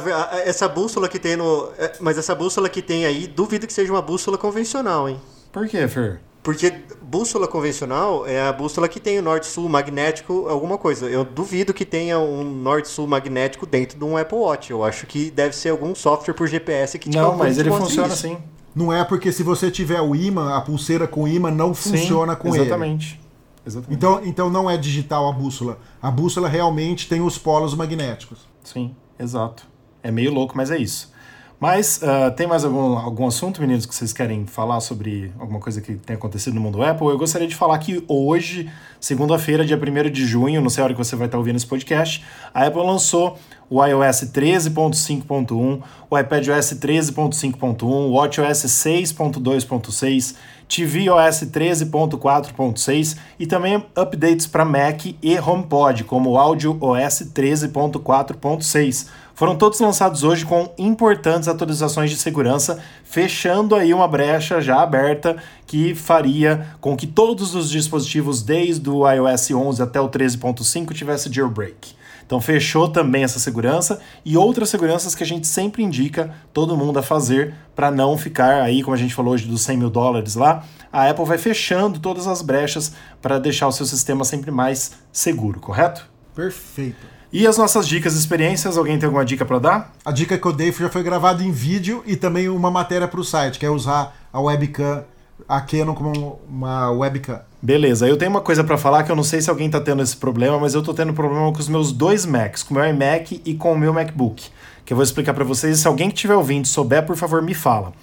[0.45, 1.69] essa bússola que tem no.
[1.79, 5.19] é, Mas essa bússola que tem aí, duvido que seja uma bússola convencional, hein?
[5.51, 6.19] Por que, Fer?
[6.43, 6.71] Porque
[7.01, 11.05] bússola convencional é a bússola que tem o norte-sul magnético, alguma coisa.
[11.09, 14.69] Eu duvido que tenha um norte-sul magnético dentro de um Apple Watch.
[14.69, 18.13] Eu acho que deve ser algum software por GPS que te Não, mas ele funciona
[18.13, 18.27] isso.
[18.27, 18.37] assim.
[18.75, 22.39] Não é porque se você tiver o imã, a pulseira com imã não funciona Sim,
[22.39, 22.63] com ele.
[22.63, 23.21] exatamente.
[23.65, 23.97] Exatamente.
[23.97, 25.79] Então, então não é digital a bússola.
[26.01, 28.39] A bússola realmente tem os polos magnéticos.
[28.63, 29.65] Sim, exato.
[30.01, 31.12] É meio louco, mas é isso.
[31.59, 35.79] Mas ah, tem mais algum, algum assunto, meninos, que vocês querem falar sobre alguma coisa
[35.81, 37.07] que tem acontecido no mundo Apple?
[37.07, 40.93] Eu gostaria de falar que hoje, segunda-feira, dia 1 de junho, não sei a hora
[40.93, 42.23] que você vai estar ouvindo esse podcast,
[42.53, 43.37] a Apple lançou
[43.69, 50.35] o iOS 13.5.1, o iPadOS 13.5.1, o WatchOS 6.2.6,
[50.73, 59.07] tvOS 13.4.6 e também updates para Mac e HomePod, como o Audio OS 13.4.6.
[59.35, 65.37] Foram todos lançados hoje com importantes atualizações de segurança, fechando aí uma brecha já aberta
[65.67, 71.31] que faria com que todos os dispositivos desde o iOS 11 até o 13.5 tivesse
[71.31, 72.02] jailbreak.
[72.33, 76.97] Então fechou também essa segurança e outras seguranças que a gente sempre indica todo mundo
[76.97, 80.33] a fazer para não ficar aí, como a gente falou hoje dos 100 mil dólares
[80.33, 84.93] lá, a Apple vai fechando todas as brechas para deixar o seu sistema sempre mais
[85.11, 86.09] seguro, correto?
[86.33, 87.05] Perfeito.
[87.31, 89.93] E as nossas dicas e experiências, alguém tem alguma dica para dar?
[90.03, 93.19] A dica que eu dei já foi gravada em vídeo e também uma matéria para
[93.19, 95.03] o site, que é usar a webcam,
[95.47, 97.41] a Canon como uma webcam.
[97.61, 100.01] Beleza, eu tenho uma coisa para falar que eu não sei se alguém tá tendo
[100.01, 102.85] esse problema, mas eu tô tendo problema com os meus dois Macs, com o meu
[102.89, 104.49] iMac e com o meu MacBook,
[104.83, 105.79] que eu vou explicar para vocês.
[105.79, 107.93] Se alguém que estiver ouvindo souber, por favor, me fala.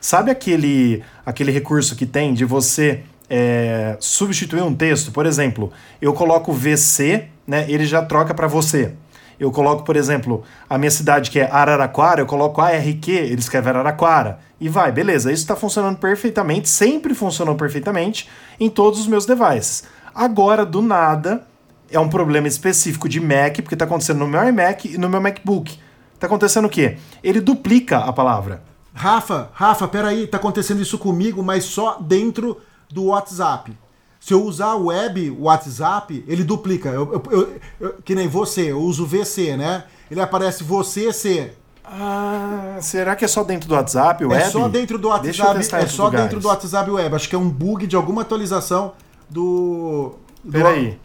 [0.00, 5.10] Sabe aquele, aquele recurso que tem de você é, substituir um texto?
[5.10, 8.92] Por exemplo, eu coloco VC, né, ele já troca para você.
[9.38, 13.68] Eu coloco, por exemplo, a minha cidade que é Araraquara, eu coloco ARQ, ele escreve
[13.68, 14.40] Araraquara.
[14.60, 18.28] E vai, beleza, isso está funcionando perfeitamente, sempre funcionou perfeitamente
[18.58, 19.84] em todos os meus devices.
[20.12, 21.46] Agora, do nada,
[21.90, 25.20] é um problema específico de Mac, porque está acontecendo no meu iMac e no meu
[25.20, 25.78] MacBook.
[26.14, 26.98] Está acontecendo o quê?
[27.22, 28.62] Ele duplica a palavra.
[28.92, 32.60] Rafa, Rafa, peraí, tá acontecendo isso comigo, mas só dentro
[32.90, 33.72] do WhatsApp.
[34.28, 36.90] Se eu usar o web, o WhatsApp, ele duplica.
[36.90, 39.84] Eu, eu, eu, que nem você, eu uso VC, né?
[40.10, 41.52] Ele aparece você C.
[41.82, 44.42] Ah, será que é só dentro do WhatsApp web?
[44.42, 45.82] É só dentro do Deixa eu WhatsApp.
[45.82, 46.26] É só lugares.
[46.26, 47.16] dentro do WhatsApp web.
[47.16, 48.92] Acho que é um bug de alguma atualização
[49.30, 50.12] do.
[50.44, 51.00] do Peraí.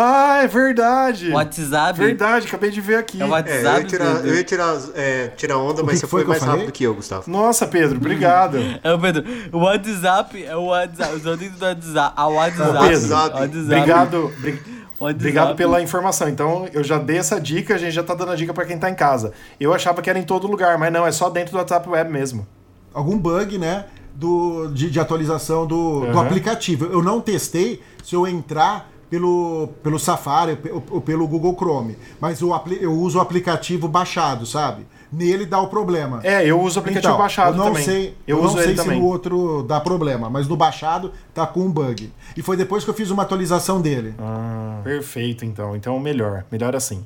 [0.00, 1.30] Ah, é verdade.
[1.32, 1.98] WhatsApp.
[1.98, 3.20] Verdade, acabei de ver aqui.
[3.20, 3.86] É o É, eu ia WhatsApp.
[3.86, 4.28] tirar, Pedro.
[4.28, 6.54] eu ia tirar, é, tirar onda, mas você foi foi mais falei?
[6.60, 7.30] rápido que eu, Gustavo.
[7.30, 8.56] Nossa, Pedro, obrigado.
[8.82, 9.24] É o Pedro.
[9.52, 11.18] O WhatsApp é o WhatsApp.
[11.36, 12.12] Dentro do WhatsApp.
[12.16, 12.88] A WhatsApp.
[12.88, 13.46] Pedro, WhatsApp.
[13.46, 14.52] Obrigado, bri-
[15.00, 15.14] WhatsApp.
[15.20, 16.28] obrigado pela informação.
[16.28, 18.78] Então, eu já dei essa dica, a gente já tá dando a dica para quem
[18.78, 19.32] tá em casa.
[19.60, 22.10] Eu achava que era em todo lugar, mas não, é só dentro do WhatsApp Web
[22.10, 22.46] mesmo.
[22.94, 23.84] algum bug, né?
[24.14, 26.18] Do, de, de atualização do, do Uhum.
[26.20, 26.86] aplicativo.
[26.86, 31.96] Eu não testei se eu entrar pelo, pelo Safari ou, ou pelo Google Chrome.
[32.20, 32.50] Mas eu,
[32.80, 34.86] eu uso o aplicativo baixado, sabe?
[35.10, 36.20] Nele dá o problema.
[36.22, 37.84] É, eu uso o aplicativo Então, baixado eu não também.
[37.84, 39.00] Sei, eu, eu, uso não ele sei se também.
[39.00, 42.12] no outro dá problema, mas no baixado tá com um bug.
[42.36, 44.14] E foi depois que eu fiz uma atualização dele.
[44.18, 45.74] Ah, perfeito, então.
[45.74, 46.44] Então, melhor.
[46.50, 47.04] Melhor assim.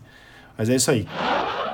[0.59, 1.07] Mas é isso aí.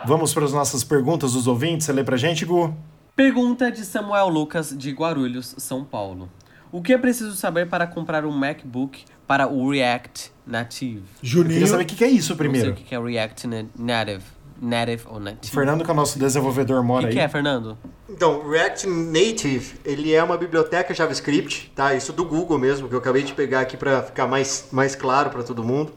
[0.06, 1.86] Vamos para as nossas perguntas dos ouvintes.
[1.86, 2.74] Você lê pra gente, Gu?
[3.16, 6.28] Pergunta de Samuel Lucas, de Guarulhos, São Paulo.
[6.70, 10.96] O que é preciso saber para comprar um MacBook para o React Native?
[10.96, 12.70] Eu Juninho, queria saber o que que é isso Não sei primeiro.
[12.70, 14.24] o que é React na- Native.
[14.60, 15.54] Native ou O Native.
[15.54, 17.24] Fernando, que é o nosso desenvolvedor, O mora que, que aí.
[17.26, 17.78] é, Fernando?
[18.08, 21.94] Então, React Native, ele é uma biblioteca JavaScript, tá?
[21.94, 25.30] Isso do Google mesmo, que eu acabei de pegar aqui para ficar mais, mais claro
[25.30, 25.92] para todo mundo.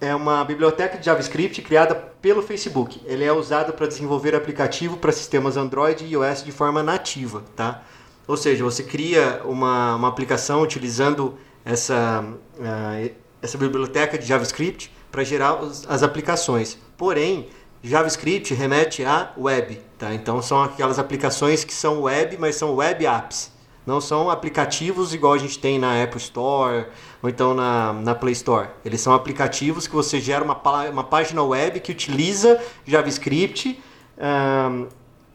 [0.00, 3.00] É uma biblioteca de JavaScript criada pelo Facebook.
[3.06, 7.82] Ele é usado para desenvolver aplicativo para sistemas Android e iOS de forma nativa, tá?
[8.26, 12.24] Ou seja, você cria uma, uma aplicação utilizando essa,
[12.60, 13.08] ah,
[13.40, 15.58] essa biblioteca de JavaScript para gerar
[15.88, 16.78] as aplicações.
[16.96, 17.48] Porém,
[17.82, 20.14] JavaScript remete à web, tá?
[20.14, 23.52] Então são aquelas aplicações que são web, mas são web apps.
[23.86, 26.86] Não são aplicativos igual a gente tem na Apple Store
[27.22, 28.68] ou então na, na Play Store.
[28.82, 30.58] Eles são aplicativos que você gera uma,
[30.90, 33.78] uma página web que utiliza JavaScript,
[34.18, 34.86] ahn,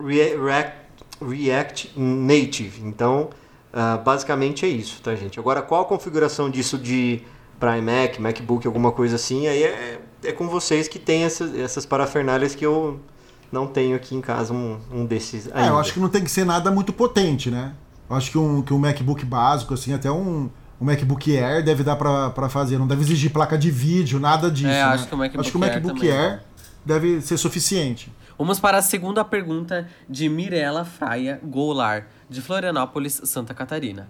[0.04, 0.76] Rea- React,
[1.22, 2.82] React Native.
[2.84, 3.30] Então,
[3.74, 5.40] ah, basicamente é isso, tá, gente?
[5.40, 7.22] Agora, qual a configuração disso de
[7.60, 11.86] para iMac, MacBook, alguma coisa assim, aí é, é com vocês que tem essas, essas
[11.86, 13.00] parafernálias que eu
[13.52, 15.68] não tenho aqui em casa um, um desses ainda.
[15.68, 17.74] É, eu acho que não tem que ser nada muito potente, né?
[18.10, 20.50] Eu acho que um, que um MacBook básico, assim, até um,
[20.80, 22.78] um MacBook Air deve dar pra, pra fazer.
[22.78, 24.68] Não deve exigir placa de vídeo, nada disso.
[24.68, 24.84] É, né?
[24.84, 26.18] acho que o MacBook acho que o Air MacBook também.
[26.18, 26.40] Air
[26.86, 28.12] deve ser suficiente.
[28.40, 34.08] Vamos para a segunda pergunta de Mirela Fraia Goulart, de Florianópolis, Santa Catarina.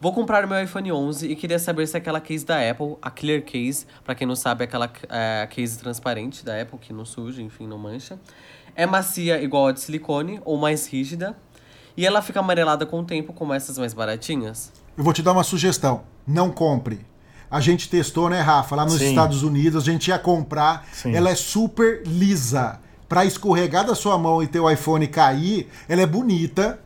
[0.00, 3.10] Vou comprar o meu iPhone 11 e queria saber se aquela case da Apple, a
[3.10, 7.04] Clear Case, para quem não sabe, é aquela é, case transparente da Apple que não
[7.04, 8.16] suja, enfim, não mancha,
[8.76, 11.36] é macia igual a de silicone ou mais rígida,
[11.96, 14.72] e ela fica amarelada com o tempo como essas mais baratinhas.
[14.96, 16.04] Eu vou te dar uma sugestão.
[16.24, 17.04] Não compre.
[17.50, 18.76] A gente testou, né, Rafa?
[18.76, 19.08] Lá nos Sim.
[19.08, 20.86] Estados Unidos, a gente ia comprar.
[20.92, 21.12] Sim.
[21.12, 22.83] Ela é super lisa.
[23.14, 26.80] Pra escorregar da sua mão e teu iPhone cair, ela é bonita,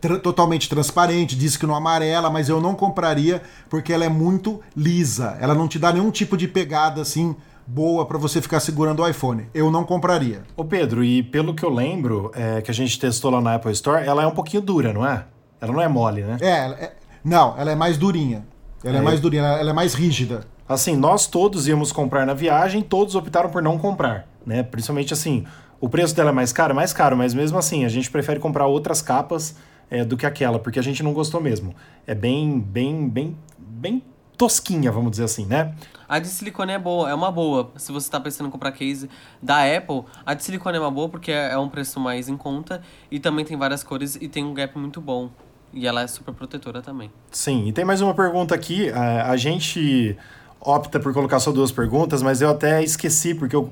[0.00, 4.58] tra- totalmente transparente, diz que não amarela, mas eu não compraria porque ela é muito
[4.74, 5.36] lisa.
[5.38, 9.06] Ela não te dá nenhum tipo de pegada assim boa pra você ficar segurando o
[9.06, 9.48] iPhone.
[9.52, 10.44] Eu não compraria.
[10.56, 13.72] Ô Pedro, e pelo que eu lembro, é, que a gente testou lá na Apple
[13.72, 15.26] Store, ela é um pouquinho dura, não é?
[15.60, 16.38] Ela não é mole, né?
[16.40, 16.46] É,
[16.84, 18.46] é- Não, ela é mais durinha.
[18.82, 19.02] Ela é, É.
[19.02, 20.46] mais durinha, ela ela é mais rígida.
[20.66, 24.62] Assim, nós todos íamos comprar na viagem, todos optaram por não comprar, né?
[24.62, 25.44] Principalmente assim,
[25.80, 28.66] o preço dela é mais caro, mais caro, mas mesmo assim, a gente prefere comprar
[28.66, 29.56] outras capas
[29.90, 31.74] é, do que aquela, porque a gente não gostou mesmo.
[32.06, 34.02] É bem, bem, bem, bem
[34.36, 35.74] tosquinha, vamos dizer assim, né?
[36.08, 37.72] A de silicone é boa, é uma boa.
[37.76, 39.10] Se você tá pensando em comprar case
[39.42, 42.80] da Apple, a de silicone é uma boa porque é um preço mais em conta
[43.10, 45.30] e também tem várias cores e tem um gap muito bom.
[45.72, 47.10] E ela é super protetora também.
[47.30, 48.88] Sim, e tem mais uma pergunta aqui.
[48.90, 50.16] A, a gente
[50.60, 53.70] opta por colocar só duas perguntas, mas eu até esqueci, porque o,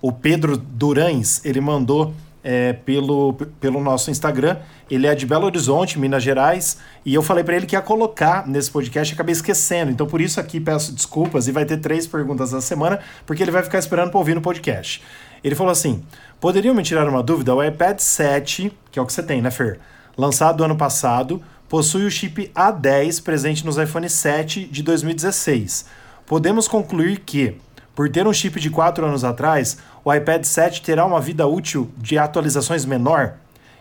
[0.00, 4.58] o Pedro Durães, ele mandou é, pelo, pelo nosso Instagram.
[4.90, 8.46] Ele é de Belo Horizonte, Minas Gerais, e eu falei para ele que ia colocar
[8.46, 9.90] nesse podcast acabei esquecendo.
[9.90, 13.50] Então, por isso aqui peço desculpas e vai ter três perguntas na semana, porque ele
[13.50, 15.02] vai ficar esperando para ouvir no podcast.
[15.42, 16.04] Ele falou assim:
[16.40, 17.54] poderiam me tirar uma dúvida?
[17.54, 19.80] O iPad 7, que é o que você tem, né, Fer?
[20.16, 25.86] lançado ano passado, possui o chip A10 presente nos iPhone 7 de 2016.
[26.24, 27.56] Podemos concluir que,
[27.96, 31.90] por ter um chip de 4 anos atrás, o iPad 7 terá uma vida útil
[31.96, 33.36] de atualizações menor?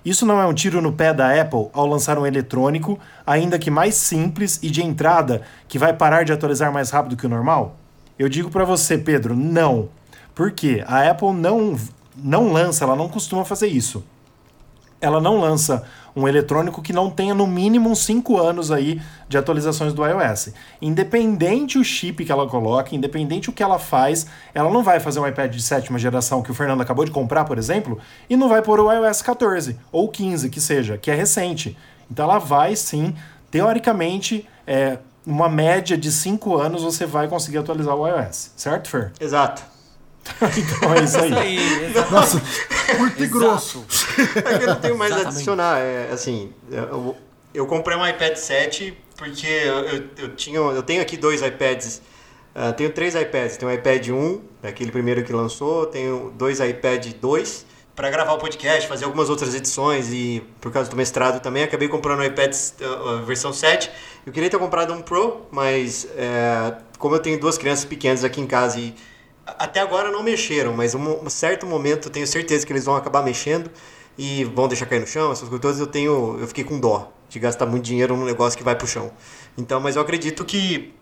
[0.05, 2.97] Isso não é um tiro no pé da Apple ao lançar um eletrônico,
[3.27, 7.25] ainda que mais simples e de entrada, que vai parar de atualizar mais rápido que
[7.25, 7.75] o normal?
[8.17, 9.89] Eu digo para você, Pedro, não.
[10.33, 10.81] Por quê?
[10.87, 11.77] A Apple não,
[12.15, 14.01] não lança, ela não costuma fazer isso
[14.99, 15.83] ela não lança
[16.15, 20.53] um eletrônico que não tenha no mínimo uns 5 anos aí de atualizações do iOS.
[20.81, 25.19] Independente o chip que ela coloca, independente o que ela faz, ela não vai fazer
[25.19, 28.47] um iPad de sétima geração que o Fernando acabou de comprar, por exemplo, e não
[28.47, 31.77] vai pôr o iOS 14 ou 15, que seja, que é recente.
[32.09, 33.13] Então ela vai sim,
[33.51, 39.11] teoricamente, é, uma média de 5 anos você vai conseguir atualizar o iOS, certo, Fer?
[39.19, 39.74] Exato.
[40.57, 41.55] Então é isso aí.
[41.55, 42.11] Isso aí.
[42.11, 42.41] Nossa,
[42.97, 43.85] curto e grosso.
[44.35, 45.37] É que eu não tenho mais a Exatamente.
[45.37, 45.79] adicionar.
[45.79, 47.15] É, assim, eu,
[47.53, 52.01] eu comprei um iPad 7 porque eu, eu, eu tinha, eu tenho aqui dois iPads.
[52.53, 53.57] ah, tenho três iPads.
[53.57, 55.85] Tenho o iPad 1, aquele primeiro que lançou.
[55.85, 57.65] Tenho dois iPad 2
[57.95, 61.87] para gravar o podcast, fazer algumas outras edições e por causa do mestrado também acabei
[61.87, 63.89] comprando o iPad a versão 7.
[64.25, 68.41] Eu queria ter comprado um Pro, mas é, como eu tenho duas crianças pequenas aqui
[68.41, 68.93] em casa e
[69.45, 73.23] até agora não mexeram, mas um, certo momento eu tenho certeza que eles vão acabar
[73.23, 73.69] mexendo
[74.17, 77.11] e vão deixar cair no chão, essas coisas todas, eu tenho, eu fiquei com dó
[77.29, 79.11] de gastar muito dinheiro num negócio que vai pro chão.
[79.57, 80.93] Então, mas eu acredito que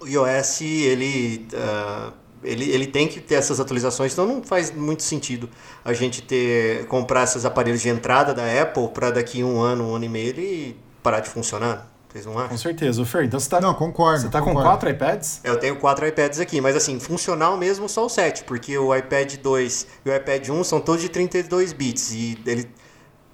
[0.00, 2.12] o iOS ele, ah,
[2.42, 5.48] ele, ele tem que ter essas atualizações, então não faz muito sentido
[5.84, 9.94] a gente ter comprar esses aparelhos de entrada da Apple para daqui um ano, um
[9.94, 11.95] ano e meio ele parar de funcionar.
[12.16, 12.48] Vocês não acham?
[12.48, 13.02] Com certeza.
[13.02, 14.22] O Fer, então você tá, Não, concordo.
[14.22, 14.70] você tá com concordo.
[14.70, 15.40] quatro iPads?
[15.44, 19.34] Eu tenho quatro iPads aqui, mas assim, funcional mesmo só o 7, porque o iPad
[19.36, 22.70] 2 e o iPad 1 são todos de 32 bits e ele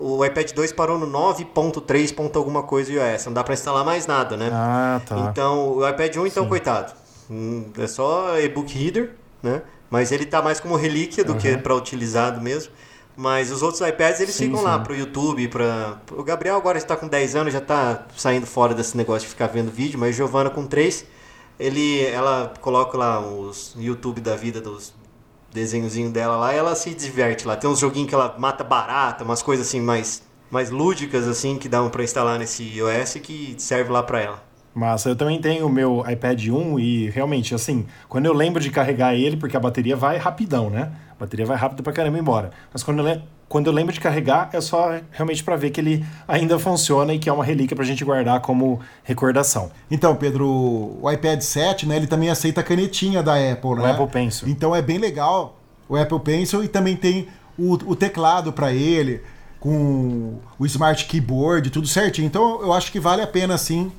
[0.00, 2.12] o iPad 2 parou no 9.3.
[2.12, 4.50] ponto alguma coisa iOS, não dá pra instalar mais nada, né?
[4.52, 5.16] Ah, tá.
[5.30, 6.48] Então, o iPad 1 então Sim.
[6.48, 6.92] coitado.
[7.30, 9.62] Hum, É só e-book reader, né?
[9.88, 11.60] Mas ele tá mais como relíquia do que Uhum.
[11.60, 12.72] para utilizado mesmo.
[13.16, 14.84] Mas os outros iPads eles Sim, ficam lá sim.
[14.84, 18.96] pro YouTube, para o Gabriel agora está com 10 anos, já tá saindo fora desse
[18.96, 21.04] negócio de ficar vendo vídeo, mas Giovana com 3,
[21.58, 24.94] ele ela coloca lá os YouTube da vida dos
[25.52, 27.54] desenhozinho dela lá, e ela se diverte lá.
[27.54, 31.66] Tem uns joguinhos que ela mata barata, umas coisas assim mais mais lúdicas assim que
[31.66, 34.51] dão para instalar nesse iOS que serve lá para ela.
[34.74, 38.70] Massa, eu também tenho o meu iPad 1 e realmente, assim, quando eu lembro de
[38.70, 40.92] carregar ele, porque a bateria vai rapidão, né?
[41.10, 42.50] A bateria vai rápido pra caramba embora.
[42.72, 46.06] Mas quando eu, quando eu lembro de carregar, é só realmente pra ver que ele
[46.26, 49.70] ainda funciona e que é uma relíquia pra gente guardar como recordação.
[49.90, 50.48] Então, Pedro,
[51.02, 53.90] o iPad 7, né, ele também aceita a canetinha da Apple, né?
[53.90, 54.48] Apple Pencil.
[54.48, 59.20] Então é bem legal o Apple Pencil e também tem o, o teclado para ele,
[59.60, 62.26] com o Smart Keyboard, tudo certinho.
[62.26, 63.92] Então eu acho que vale a pena sim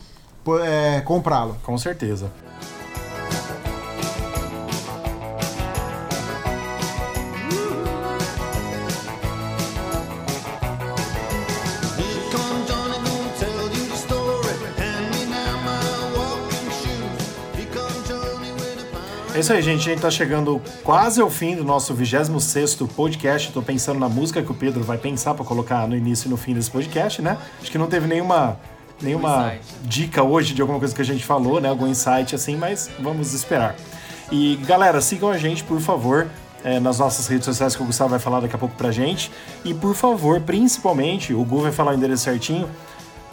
[0.64, 1.58] é, comprá-lo.
[1.64, 2.30] Com certeza.
[19.36, 19.90] É isso aí, gente.
[19.90, 23.52] A gente tá chegando quase ao fim do nosso 26º podcast.
[23.52, 26.38] Tô pensando na música que o Pedro vai pensar pra colocar no início e no
[26.38, 27.36] fim desse podcast, né?
[27.60, 28.60] Acho que não teve nenhuma,
[29.04, 31.70] nenhuma dica hoje de alguma coisa que a gente falou, né?
[31.70, 33.76] Algum insight assim, mas vamos esperar.
[34.32, 36.28] E galera, sigam a gente, por favor,
[36.64, 39.32] é, nas nossas redes sociais que o Gustavo vai falar daqui a pouco pra gente.
[39.64, 42.70] E por favor, principalmente, o Gu vai falar o endereço certinho,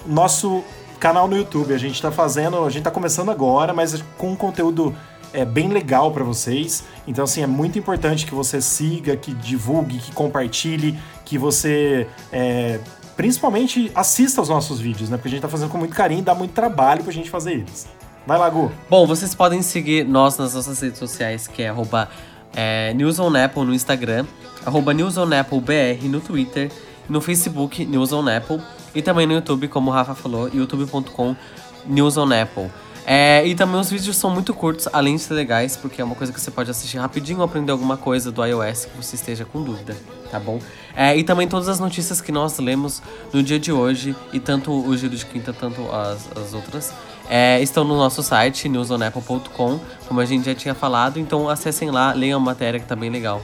[0.04, 0.64] nosso
[0.98, 1.72] canal no YouTube.
[1.72, 4.94] A gente tá fazendo, a gente tá começando agora, mas com um conteúdo
[5.32, 6.84] é, bem legal para vocês.
[7.06, 12.80] Então, assim, é muito importante que você siga, que divulgue, que compartilhe, que você é,
[13.20, 15.18] principalmente assista os nossos vídeos, né?
[15.18, 17.52] Porque a gente tá fazendo com muito carinho e dá muito trabalho pra gente fazer
[17.52, 17.86] eles.
[18.26, 18.72] Vai lá, Gu.
[18.88, 22.08] Bom, vocês podem seguir nós nas nossas redes sociais, que é arroba
[22.56, 24.24] é, NewsOnApple no Instagram,
[24.64, 26.72] arroba no Twitter,
[27.10, 28.58] no Facebook NewsOnApple
[28.94, 31.36] e também no YouTube, como o Rafa falou, youtube.com
[31.84, 32.70] NewsOnApple.
[33.06, 36.14] É, e também os vídeos são muito curtos, além de ser legais, porque é uma
[36.14, 39.62] coisa que você pode assistir rapidinho aprender alguma coisa do iOS que você esteja com
[39.62, 39.96] dúvida,
[40.30, 40.60] tá bom?
[40.94, 44.70] É, e também todas as notícias que nós lemos no dia de hoje, e tanto
[44.72, 46.92] o Giro de Quinta, tanto as, as outras,
[47.28, 52.12] é, estão no nosso site, newsonapple.com, como a gente já tinha falado, então acessem lá,
[52.12, 53.40] leiam a matéria que tá bem legal.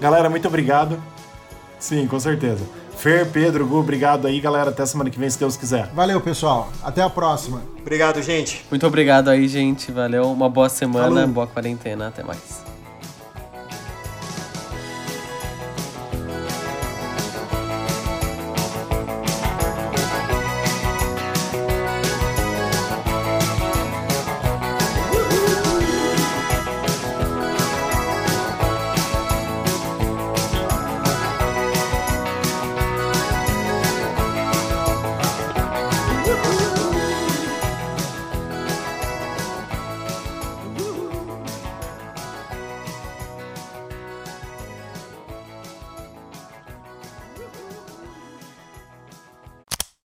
[0.00, 1.02] Galera, muito obrigado.
[1.78, 2.81] Sim, com certeza.
[2.96, 4.70] Fer, Pedro, Gu, obrigado aí, galera.
[4.70, 5.88] Até semana que vem, se Deus quiser.
[5.94, 6.70] Valeu, pessoal.
[6.82, 7.60] Até a próxima.
[7.80, 8.64] Obrigado, gente.
[8.70, 9.90] Muito obrigado aí, gente.
[9.90, 10.30] Valeu.
[10.30, 11.26] Uma boa semana, Falou.
[11.28, 12.08] boa quarentena.
[12.08, 12.61] Até mais.